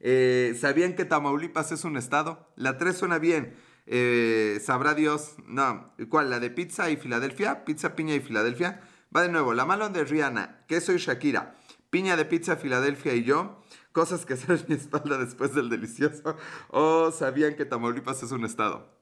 [0.00, 2.52] Eh, ¿Sabían que Tamaulipas es un estado?
[2.56, 3.56] La 3 suena bien.
[3.86, 5.36] Eh, sabrá Dios.
[5.46, 6.30] No, ¿cuál?
[6.30, 7.64] ¿La de pizza y Filadelfia?
[7.64, 8.80] Pizza, piña y Filadelfia.
[9.14, 9.54] Va de nuevo.
[9.54, 10.64] La mano de Rihanna.
[10.66, 11.54] Queso y Shakira.
[11.96, 13.58] Piña de pizza, Filadelfia y yo.
[13.92, 16.36] Cosas que hacer en mi espalda después del delicioso.
[16.68, 19.00] ¿O sabían que Tamaulipas es un estado?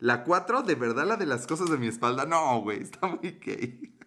[0.00, 2.26] La 4, ¿de verdad la de las cosas de mi espalda?
[2.26, 3.98] No, güey, está muy gay.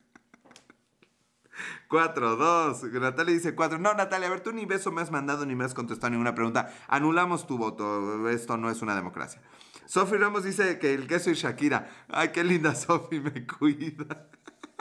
[1.89, 2.83] 4, 2.
[3.01, 3.79] Natalia dice 4.
[3.79, 6.35] No, Natalia, a ver, tú ni beso me has mandado ni me has contestado ninguna
[6.35, 6.71] pregunta.
[6.87, 8.29] Anulamos tu voto.
[8.29, 9.41] Esto no es una democracia.
[9.87, 11.89] Sofi Ramos dice que el queso y Shakira.
[12.09, 14.29] Ay, qué linda Sofi, me cuida.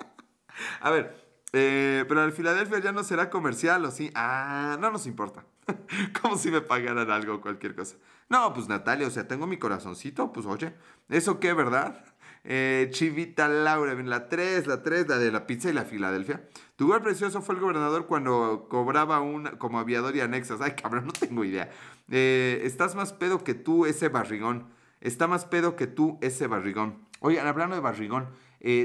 [0.82, 4.11] a ver, eh, pero el Filadelfia ya no será comercial, ¿o sí?
[4.14, 5.44] Ah, no nos importa.
[6.20, 7.96] Como si me pagaran algo o cualquier cosa.
[8.28, 10.74] No, pues Natalia, o sea, tengo mi corazoncito, pues oye,
[11.09, 12.05] ¿eso qué, verdad?
[12.44, 16.46] Eh, Chivita Laura, la 3, la 3, la de la pizza y la Filadelfia.
[16.76, 20.61] Tu lugar precioso fue el gobernador cuando cobraba un como aviador y anexas.
[20.61, 21.70] Ay, cabrón, no tengo idea.
[22.11, 24.66] Eh, estás más pedo que tú, ese barrigón.
[25.01, 26.99] Está más pedo que tú, ese barrigón.
[27.20, 28.28] Oigan, hablando de barrigón,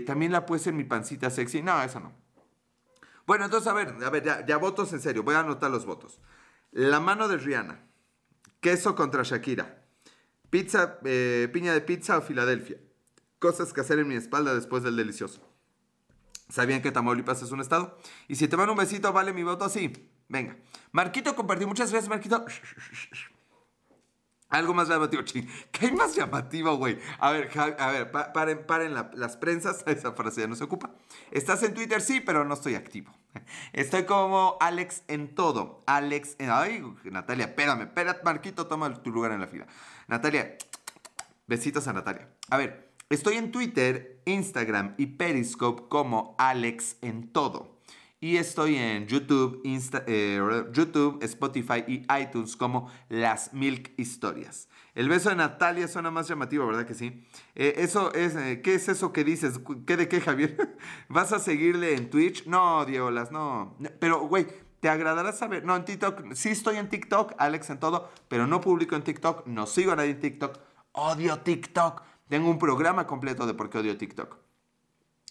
[0.05, 1.61] también la puse en mi pancita sexy.
[1.61, 2.22] No, eso no.
[3.26, 5.24] Bueno, entonces, a ver, a ver, ya, votos en serio.
[5.24, 6.19] Voy a anotar los votos.
[6.71, 7.80] La mano de Rihanna.
[8.59, 9.84] Queso contra Shakira.
[10.49, 12.78] Pizza, eh, piña de pizza o Filadelfia.
[13.39, 15.41] Cosas que hacer en mi espalda después del delicioso.
[16.49, 17.97] ¿Sabían que Tamaulipas es un estado?
[18.28, 19.91] Y si te van un besito, vale mi voto así.
[20.30, 20.57] Venga.
[20.91, 21.67] Marquito compartió.
[21.67, 22.45] Muchas gracias, Marquito.
[24.54, 25.47] Algo más llamativo, ching.
[25.72, 26.99] ¿Qué hay más llamativo, güey?
[27.18, 27.49] A ver,
[27.80, 29.84] a ver, paren, paren las prensas.
[29.88, 30.91] Esa frase ya no se ocupa.
[31.32, 31.99] ¿Estás en Twitter?
[32.01, 33.12] Sí, pero no estoy activo.
[33.74, 35.82] Estoy como Alex en todo.
[35.88, 36.51] Alex en...
[36.51, 37.82] Ay, Natalia, espérame.
[37.82, 39.66] Espérate, Marquito, toma tu lugar en la fila.
[40.08, 40.56] Natalia,
[41.47, 42.30] besitos a Natalia.
[42.51, 47.72] A ver, estoy en Twitter, Instagram y Periscope como Alex en todo.
[48.24, 50.39] Y estoy en YouTube, eh,
[50.71, 54.69] YouTube, Spotify y iTunes como Las Milk Historias.
[54.95, 57.28] El beso de Natalia suena más llamativo, ¿verdad que sí?
[57.53, 59.59] Eh, eso es, eh, ¿qué es eso que dices?
[59.86, 60.78] ¿Qué de qué, Javier?
[61.09, 62.45] ¿Vas a seguirle en Twitch?
[62.45, 63.76] No, Diolas, no.
[63.99, 64.47] Pero, güey,
[64.80, 65.65] te agradará saber.
[65.65, 69.47] No, en TikTok, sí estoy en TikTok, Alex en todo, pero no publico en TikTok,
[69.47, 70.59] no sigo nadie en TikTok.
[70.93, 72.01] Odio TikTok.
[72.30, 74.43] Tengo un programa completo de por qué odio TikTok.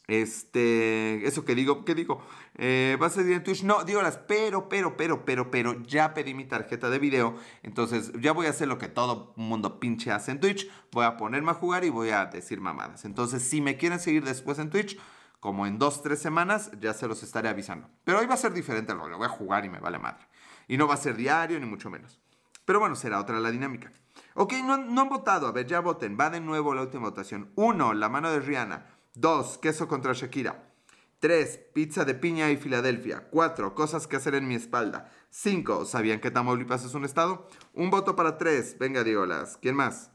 [0.08, 2.22] Este, eso que digo, ¿qué digo?
[2.56, 3.62] Eh, ¿Vas a seguir en Twitch?
[3.62, 7.36] No, digo las, pero, pero, pero, pero, pero, ya pedí mi tarjeta de video.
[7.62, 10.68] Entonces, ya voy a hacer lo que todo mundo pinche hace en Twitch.
[10.90, 13.04] Voy a ponerme a jugar y voy a decir mamadas.
[13.04, 14.98] Entonces, si me quieren seguir después en Twitch,
[15.40, 17.88] como en dos, tres semanas, ya se los estaré avisando.
[18.04, 20.26] Pero hoy va a ser diferente lo voy a jugar y me vale madre.
[20.68, 22.20] Y no va a ser diario, ni mucho menos.
[22.64, 23.90] Pero bueno, será otra la dinámica.
[24.34, 25.46] Ok, no, no han votado.
[25.46, 26.16] A ver, ya voten.
[26.18, 27.50] Va de nuevo la última votación.
[27.56, 28.86] Uno, la mano de Rihanna.
[29.14, 29.58] 2.
[29.58, 30.72] Queso contra Shakira.
[31.20, 31.60] 3.
[31.72, 33.28] Pizza de piña y Filadelfia.
[33.30, 33.74] 4.
[33.74, 35.10] Cosas que hacer en mi espalda.
[35.30, 35.84] 5.
[35.84, 37.48] ¿Sabían que Tamaulipas es un estado?
[37.74, 38.78] Un voto para 3.
[38.78, 39.58] Venga, Diolas.
[39.62, 40.10] ¿Quién más?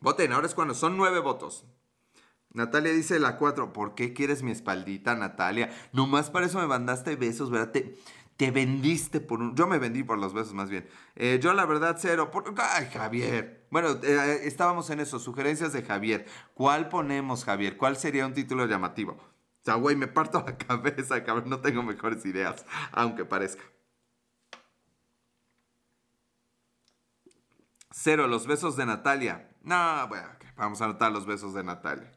[0.00, 1.64] Voten, ahora es cuando son 9 votos.
[2.50, 3.72] Natalia dice la 4.
[3.72, 5.70] ¿Por qué quieres mi espaldita, Natalia?
[5.92, 7.82] Nomás para eso me mandaste besos, ¿verdad?
[8.36, 9.54] Te vendiste por un...
[9.54, 10.88] Yo me vendí por los besos más bien.
[11.14, 12.30] Eh, yo la verdad cero.
[12.30, 12.52] Por...
[12.58, 13.66] Ay, Javier.
[13.70, 16.26] Bueno, eh, estábamos en eso, sugerencias de Javier.
[16.54, 17.76] ¿Cuál ponemos, Javier?
[17.76, 19.12] ¿Cuál sería un título llamativo?
[19.12, 21.48] O sea, güey, me parto la cabeza, cabrón.
[21.48, 23.62] No tengo mejores ideas, aunque parezca.
[27.90, 29.48] Cero, los besos de Natalia.
[29.62, 32.10] No, bueno, vamos a anotar los besos de Natalia.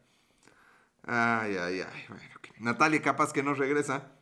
[1.04, 2.06] Ay, ay, ay.
[2.10, 2.24] Bueno,
[2.60, 4.17] Natalia capaz que no regresa.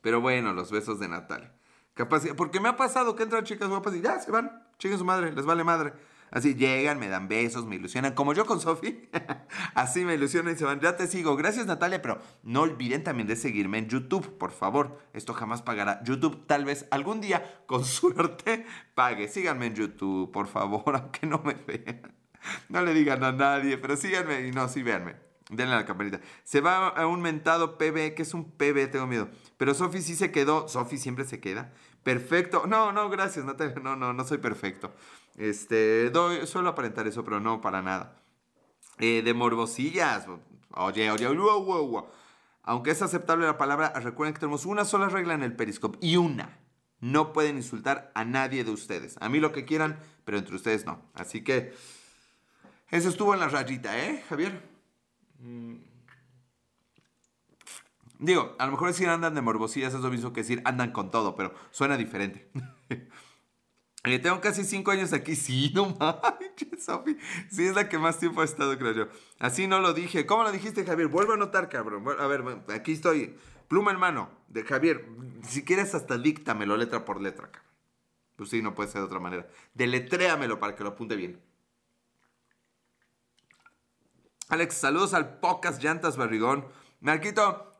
[0.00, 1.52] Pero bueno, los besos de Natalia.
[1.94, 5.04] Capaz, porque me ha pasado que entran chicas guapas y ya se van, chinguen su
[5.04, 5.92] madre, les vale madre.
[6.30, 9.08] Así llegan, me dan besos, me ilusionan, como yo con Sofi.
[9.74, 10.80] Así me ilusionan y se van.
[10.80, 11.36] Ya te sigo.
[11.36, 14.98] Gracias Natalia, pero no olviden también de seguirme en YouTube, por favor.
[15.14, 16.02] Esto jamás pagará.
[16.04, 19.28] YouTube tal vez algún día, con suerte, pague.
[19.28, 22.14] Síganme en YouTube, por favor, aunque no me vean.
[22.68, 25.27] No le digan a nadie, pero síganme y no, sí véanme.
[25.50, 26.20] Denle a la campanita.
[26.44, 29.28] Se va a un mentado PB, que es un PB, tengo miedo.
[29.56, 30.68] Pero Sofi sí se quedó.
[30.68, 31.72] Sofi siempre se queda.
[32.02, 32.66] Perfecto.
[32.66, 33.76] No, no, gracias, Natalia.
[33.82, 34.94] No, no, no soy perfecto.
[35.36, 38.20] Este, doy, suelo aparentar eso, pero no para nada.
[38.98, 40.26] Eh, de morbosillas.
[40.72, 42.06] Oye, oye, wow, wow, wow.
[42.62, 45.98] Aunque es aceptable la palabra, recuerden que tenemos una sola regla en el Periscope.
[46.02, 46.58] Y una.
[47.00, 49.16] No pueden insultar a nadie de ustedes.
[49.20, 51.00] A mí lo que quieran, pero entre ustedes no.
[51.14, 51.72] Así que...
[52.90, 54.77] Eso estuvo en la rayita, ¿eh, Javier?
[55.38, 55.76] Mm.
[58.18, 61.10] Digo, a lo mejor decir andan de morbosillas es lo mismo que decir andan con
[61.10, 62.50] todo, pero suena diferente.
[64.04, 65.34] Eh, tengo casi cinco años aquí.
[65.36, 67.16] Sí, no manches, Sofi.
[67.50, 69.08] Sí, es la que más tiempo ha estado, creo yo.
[69.38, 70.24] Así no lo dije.
[70.24, 71.08] ¿Cómo lo dijiste, Javier?
[71.08, 72.04] Vuelvo a anotar, cabrón.
[72.18, 73.36] A ver, aquí estoy.
[73.66, 75.04] Pluma en mano de Javier.
[75.42, 77.72] Si quieres, hasta díctamelo letra por letra, cabrón.
[78.36, 79.48] Pues sí, no puede ser de otra manera.
[79.74, 81.42] Deletréamelo para que lo apunte bien.
[84.48, 86.66] Alex, saludos al Pocas Llantas Barrigón.
[87.00, 87.76] Marquito.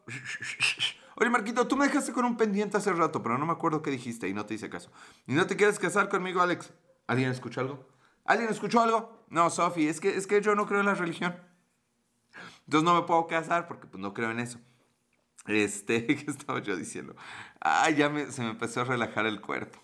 [1.17, 3.91] Oye, Marquito, tú me dejaste con un pendiente hace rato, pero no me acuerdo qué
[3.91, 4.91] dijiste y no te hice caso.
[5.27, 6.73] ¿Y no te quieres casar conmigo, Alex?
[7.07, 7.89] ¿Alguien escuchó algo?
[8.25, 9.25] ¿Alguien escuchó algo?
[9.31, 11.35] No, Sofi, es que, es que yo no creo en la religión.
[12.67, 14.59] Entonces no me puedo casar porque pues, no creo en eso.
[15.47, 17.17] Este, ¿qué estaba yo diciendo?
[17.61, 19.81] Ay, ya se me empezó a relajar el cuerpo.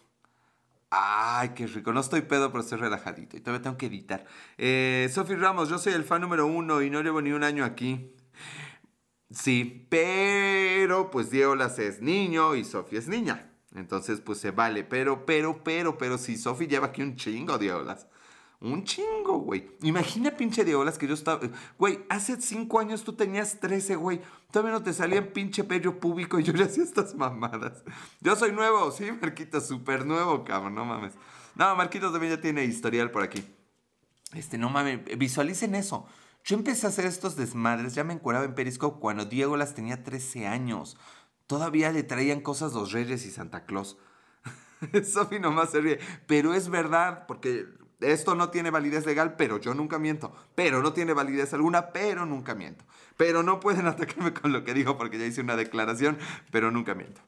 [0.97, 1.93] Ay, qué rico.
[1.93, 3.37] No estoy pedo, pero estoy relajadito.
[3.37, 4.25] Y todavía tengo que editar.
[4.59, 7.65] Eh, Sofi Ramos, yo soy el fan número uno y no llevo ni un año
[7.65, 8.15] aquí.
[9.31, 13.51] Sí, pero pues Diego las es niño y Sofi es niña.
[13.75, 14.85] Entonces, pues se vale.
[14.85, 18.07] Pero, pero, pero, pero, si Sofi lleva aquí un chingo, Diolas.
[18.65, 19.71] Un chingo, güey.
[19.83, 21.39] Imagina, pinche Diolas, que yo estaba.
[21.79, 24.23] Güey, hace cinco años tú tenías 13, güey.
[24.51, 27.85] Todavía no te salía en pinche pello público y yo le hacía estas mamadas.
[28.23, 31.13] Yo soy nuevo, sí, Marquito, súper nuevo, cabrón, no mames.
[31.55, 33.45] No, Marquito también ya tiene historial por aquí.
[34.33, 36.07] Este, no mames, visualicen eso.
[36.43, 40.03] Yo empecé a hacer estos desmadres, ya me encueraba en Periscope cuando Diego las tenía
[40.03, 40.97] 13 años.
[41.47, 43.99] Todavía le traían cosas los Reyes y Santa Claus.
[45.05, 45.99] Sofi nomás se ríe.
[46.27, 47.67] Pero es verdad, porque
[48.01, 50.35] esto no tiene validez legal, pero yo nunca miento.
[50.55, 52.85] Pero no tiene validez alguna, pero nunca miento.
[53.17, 56.19] Pero no pueden atacarme con lo que digo porque ya hice una declaración,
[56.51, 57.21] pero nunca miento.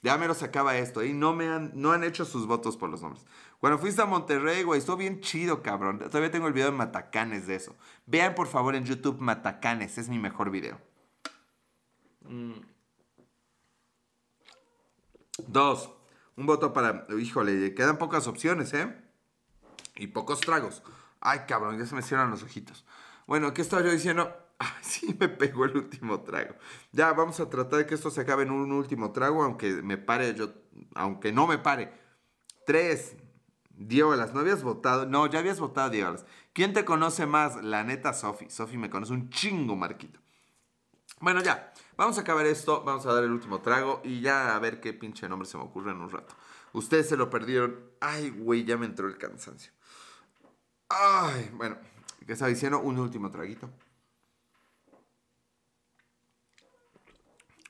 [0.00, 2.88] Ya me lo sacaba esto, y no me han, no han hecho sus votos por
[2.88, 3.26] los nombres.
[3.58, 5.98] Cuando fuiste a Monterrey, güey, estuvo bien chido, cabrón.
[5.98, 7.74] Todavía tengo el video de Matacanes de eso.
[8.06, 10.80] Vean por favor en YouTube Matacanes, es mi mejor video.
[12.22, 12.60] Mm.
[15.48, 15.90] Dos.
[16.36, 17.06] Un voto para.
[17.18, 19.07] Híjole, quedan pocas opciones, ¿eh?
[19.98, 20.82] Y pocos tragos.
[21.20, 22.84] Ay, cabrón, ya se me cierran los ojitos.
[23.26, 24.34] Bueno, ¿qué estaba yo diciendo?
[24.58, 26.54] Ay, sí, me pegó el último trago.
[26.92, 29.98] Ya, vamos a tratar de que esto se acabe en un último trago, aunque me
[29.98, 30.52] pare yo.
[30.94, 31.92] Aunque no me pare.
[32.64, 33.16] Tres.
[33.70, 35.06] Diolas, ¿no habías votado?
[35.06, 36.26] No, ya habías votado, Diolas.
[36.52, 37.62] ¿Quién te conoce más?
[37.62, 38.50] La neta, Sofi.
[38.50, 40.18] Sofi me conoce un chingo, Marquito.
[41.20, 41.72] Bueno, ya.
[41.96, 44.92] Vamos a acabar esto, vamos a dar el último trago y ya a ver qué
[44.92, 46.34] pinche nombre se me ocurre en un rato.
[46.72, 47.76] Ustedes se lo perdieron.
[48.00, 49.72] Ay, güey, ya me entró el cansancio.
[50.88, 51.76] Ay, bueno,
[52.26, 52.80] ¿qué estaba diciendo?
[52.80, 53.68] Un último traguito.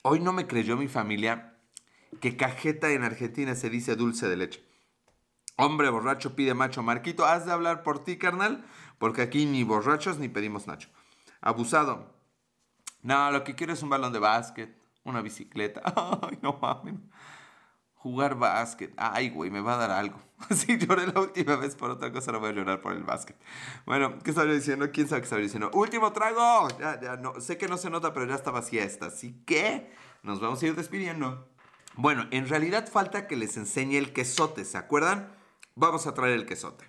[0.02, 1.54] Hoy no me creyó mi familia
[2.20, 4.64] que cajeta en Argentina se dice dulce de leche.
[5.56, 6.82] Hombre borracho pide macho.
[6.82, 8.64] Marquito, has de hablar por ti, carnal,
[8.98, 10.88] porque aquí ni borrachos ni pedimos nacho.
[11.40, 12.14] Abusado.
[13.02, 15.82] No, lo que quiero es un balón de básquet, una bicicleta.
[16.22, 16.94] Ay, no mames.
[17.98, 18.92] Jugar básquet.
[18.96, 20.20] Ay, güey, me va a dar algo.
[20.54, 23.36] Si lloré la última vez por otra cosa, no voy a llorar por el básquet.
[23.86, 24.90] Bueno, ¿qué estaba diciendo?
[24.92, 25.70] ¿Quién sabe qué estaba diciendo?
[25.74, 26.68] ¡Último trago!
[26.78, 27.40] Ya, ya, no.
[27.40, 29.06] Sé que no se nota, pero ya está vacía esta.
[29.06, 29.92] Así que
[30.22, 31.48] nos vamos a ir despidiendo.
[31.96, 35.34] Bueno, en realidad falta que les enseñe el quesote, ¿se acuerdan?
[35.74, 36.84] Vamos a traer el quesote.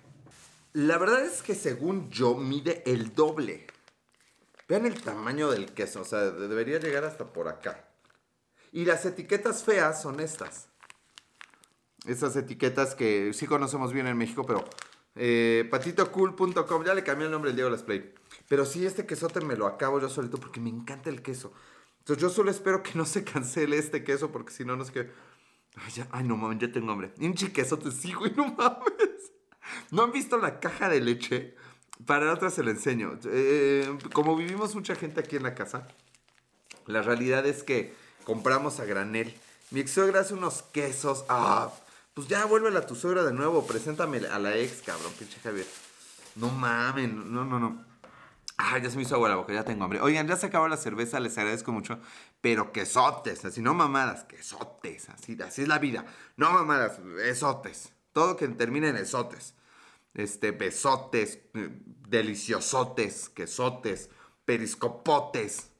[0.72, 3.66] La verdad es que según yo mide el doble.
[4.68, 7.88] Vean el tamaño del queso, o sea, debería llegar hasta por acá.
[8.70, 10.69] Y las etiquetas feas son estas.
[12.06, 14.64] Estas etiquetas que sí conocemos bien en México, pero
[15.16, 18.14] eh, patitocool.com, ya le cambié el nombre el Diego Las Play.
[18.48, 21.52] Pero sí, este quesote me lo acabo yo solito porque me encanta el queso.
[21.98, 24.90] Entonces yo solo espero que no se cancele este queso porque si no, no es
[24.90, 25.10] que...
[26.10, 27.12] Ay, no mames, ya tengo hambre.
[27.18, 29.32] Inchi quesote, sí, güey, no mames.
[29.90, 31.54] ¿No han visto la caja de leche?
[32.06, 33.18] Para la otra se lo enseño.
[33.26, 35.86] Eh, como vivimos mucha gente aquí en la casa,
[36.86, 37.94] la realidad es que
[38.24, 39.34] compramos a granel.
[39.70, 41.24] Mi ex hace unos quesos.
[41.28, 41.70] Ah,
[42.20, 43.66] pues ya vuelve a tu suegra de nuevo.
[43.66, 45.66] Preséntame a la ex, cabrón, pinche Javier.
[46.36, 47.84] No mames, no, no, no.
[48.58, 50.02] Ah, ya se me hizo agua la boca, ya tengo hambre.
[50.02, 51.98] Oigan, ya se acabó la cerveza, les agradezco mucho.
[52.42, 56.04] Pero quesotes, así no mamadas, quesotes, así, así es la vida.
[56.36, 57.94] No mamadas, esotes.
[58.12, 59.54] Todo que termine en esotes
[60.14, 61.70] este, besotes, eh,
[62.08, 64.10] deliciosotes, quesotes,
[64.44, 65.70] periscopotes,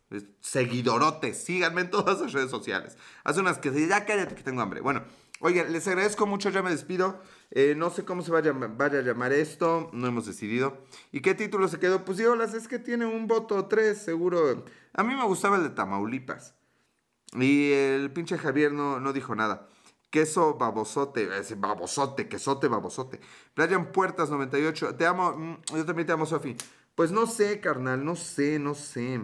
[0.40, 1.44] seguidorotes.
[1.44, 2.96] Síganme en todas las redes sociales.
[3.24, 4.80] Haz unas que ya cállate que tengo hambre.
[4.80, 5.04] Bueno,
[5.40, 7.20] oigan, les agradezco mucho, ya me despido.
[7.50, 10.84] Eh, no sé cómo se vaya, vaya, a llamar esto, no hemos decidido.
[11.10, 12.04] ¿Y qué título se quedó?
[12.04, 14.64] Pues las es que tiene un voto tres, seguro.
[14.92, 16.54] A mí me gustaba el de Tamaulipas.
[17.34, 19.68] Y el pinche Javier no, no dijo nada.
[20.10, 23.20] Queso babosote, babosote, quesote babosote.
[23.54, 26.56] Brian Puertas 98, te amo, mm, yo también te amo, Sofi.
[26.94, 29.20] Pues no sé, carnal, no sé, no sé.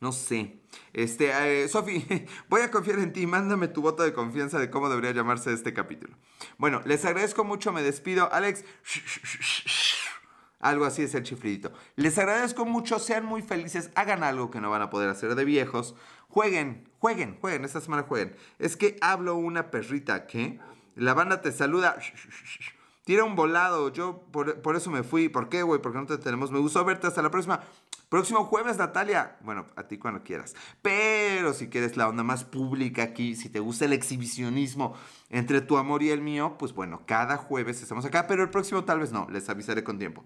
[0.00, 0.60] No sé.
[0.92, 1.30] Este,
[1.62, 2.06] eh, Sofi,
[2.48, 3.26] voy a confiar en ti.
[3.26, 6.16] Mándame tu voto de confianza de cómo debería llamarse este capítulo.
[6.56, 8.32] Bueno, les agradezco mucho, me despido.
[8.32, 8.64] Alex,
[10.60, 11.72] algo así es el chifridito.
[11.96, 15.44] Les agradezco mucho, sean muy felices, hagan algo que no van a poder hacer de
[15.44, 15.96] viejos.
[16.28, 18.36] Jueguen, jueguen, jueguen, esta semana jueguen.
[18.58, 20.60] Es que hablo una perrita que
[20.94, 21.98] La banda te saluda.
[23.04, 23.90] Tira un volado.
[23.90, 25.28] Yo por, por eso me fui.
[25.28, 25.80] ¿Por qué, güey?
[25.80, 26.52] Porque no te tenemos.
[26.52, 27.06] Me gustó verte.
[27.06, 27.60] Hasta la próxima.
[28.08, 29.36] Próximo jueves, Natalia.
[29.42, 30.54] Bueno, a ti cuando quieras.
[30.80, 34.94] Pero si quieres la onda más pública aquí, si te gusta el exhibicionismo
[35.28, 38.26] entre tu amor y el mío, pues bueno, cada jueves estamos acá.
[38.26, 39.28] Pero el próximo tal vez no.
[39.30, 40.24] Les avisaré con tiempo.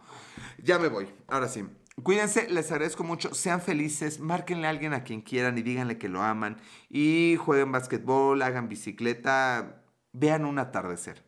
[0.62, 1.08] Ya me voy.
[1.26, 1.64] Ahora sí.
[2.02, 6.08] Cuídense, les agradezco mucho, sean felices, márquenle a alguien a quien quieran y díganle que
[6.08, 6.56] lo aman
[6.88, 11.22] y jueguen basquetbol, hagan bicicleta, vean un atardecer.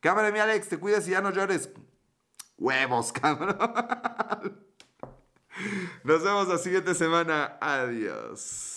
[0.00, 1.68] Cámara, mi Alex, te cuidas y ya no llores.
[2.56, 4.66] Huevos, cabrón.
[6.04, 7.56] Nos vemos la siguiente semana.
[7.60, 8.75] Adiós.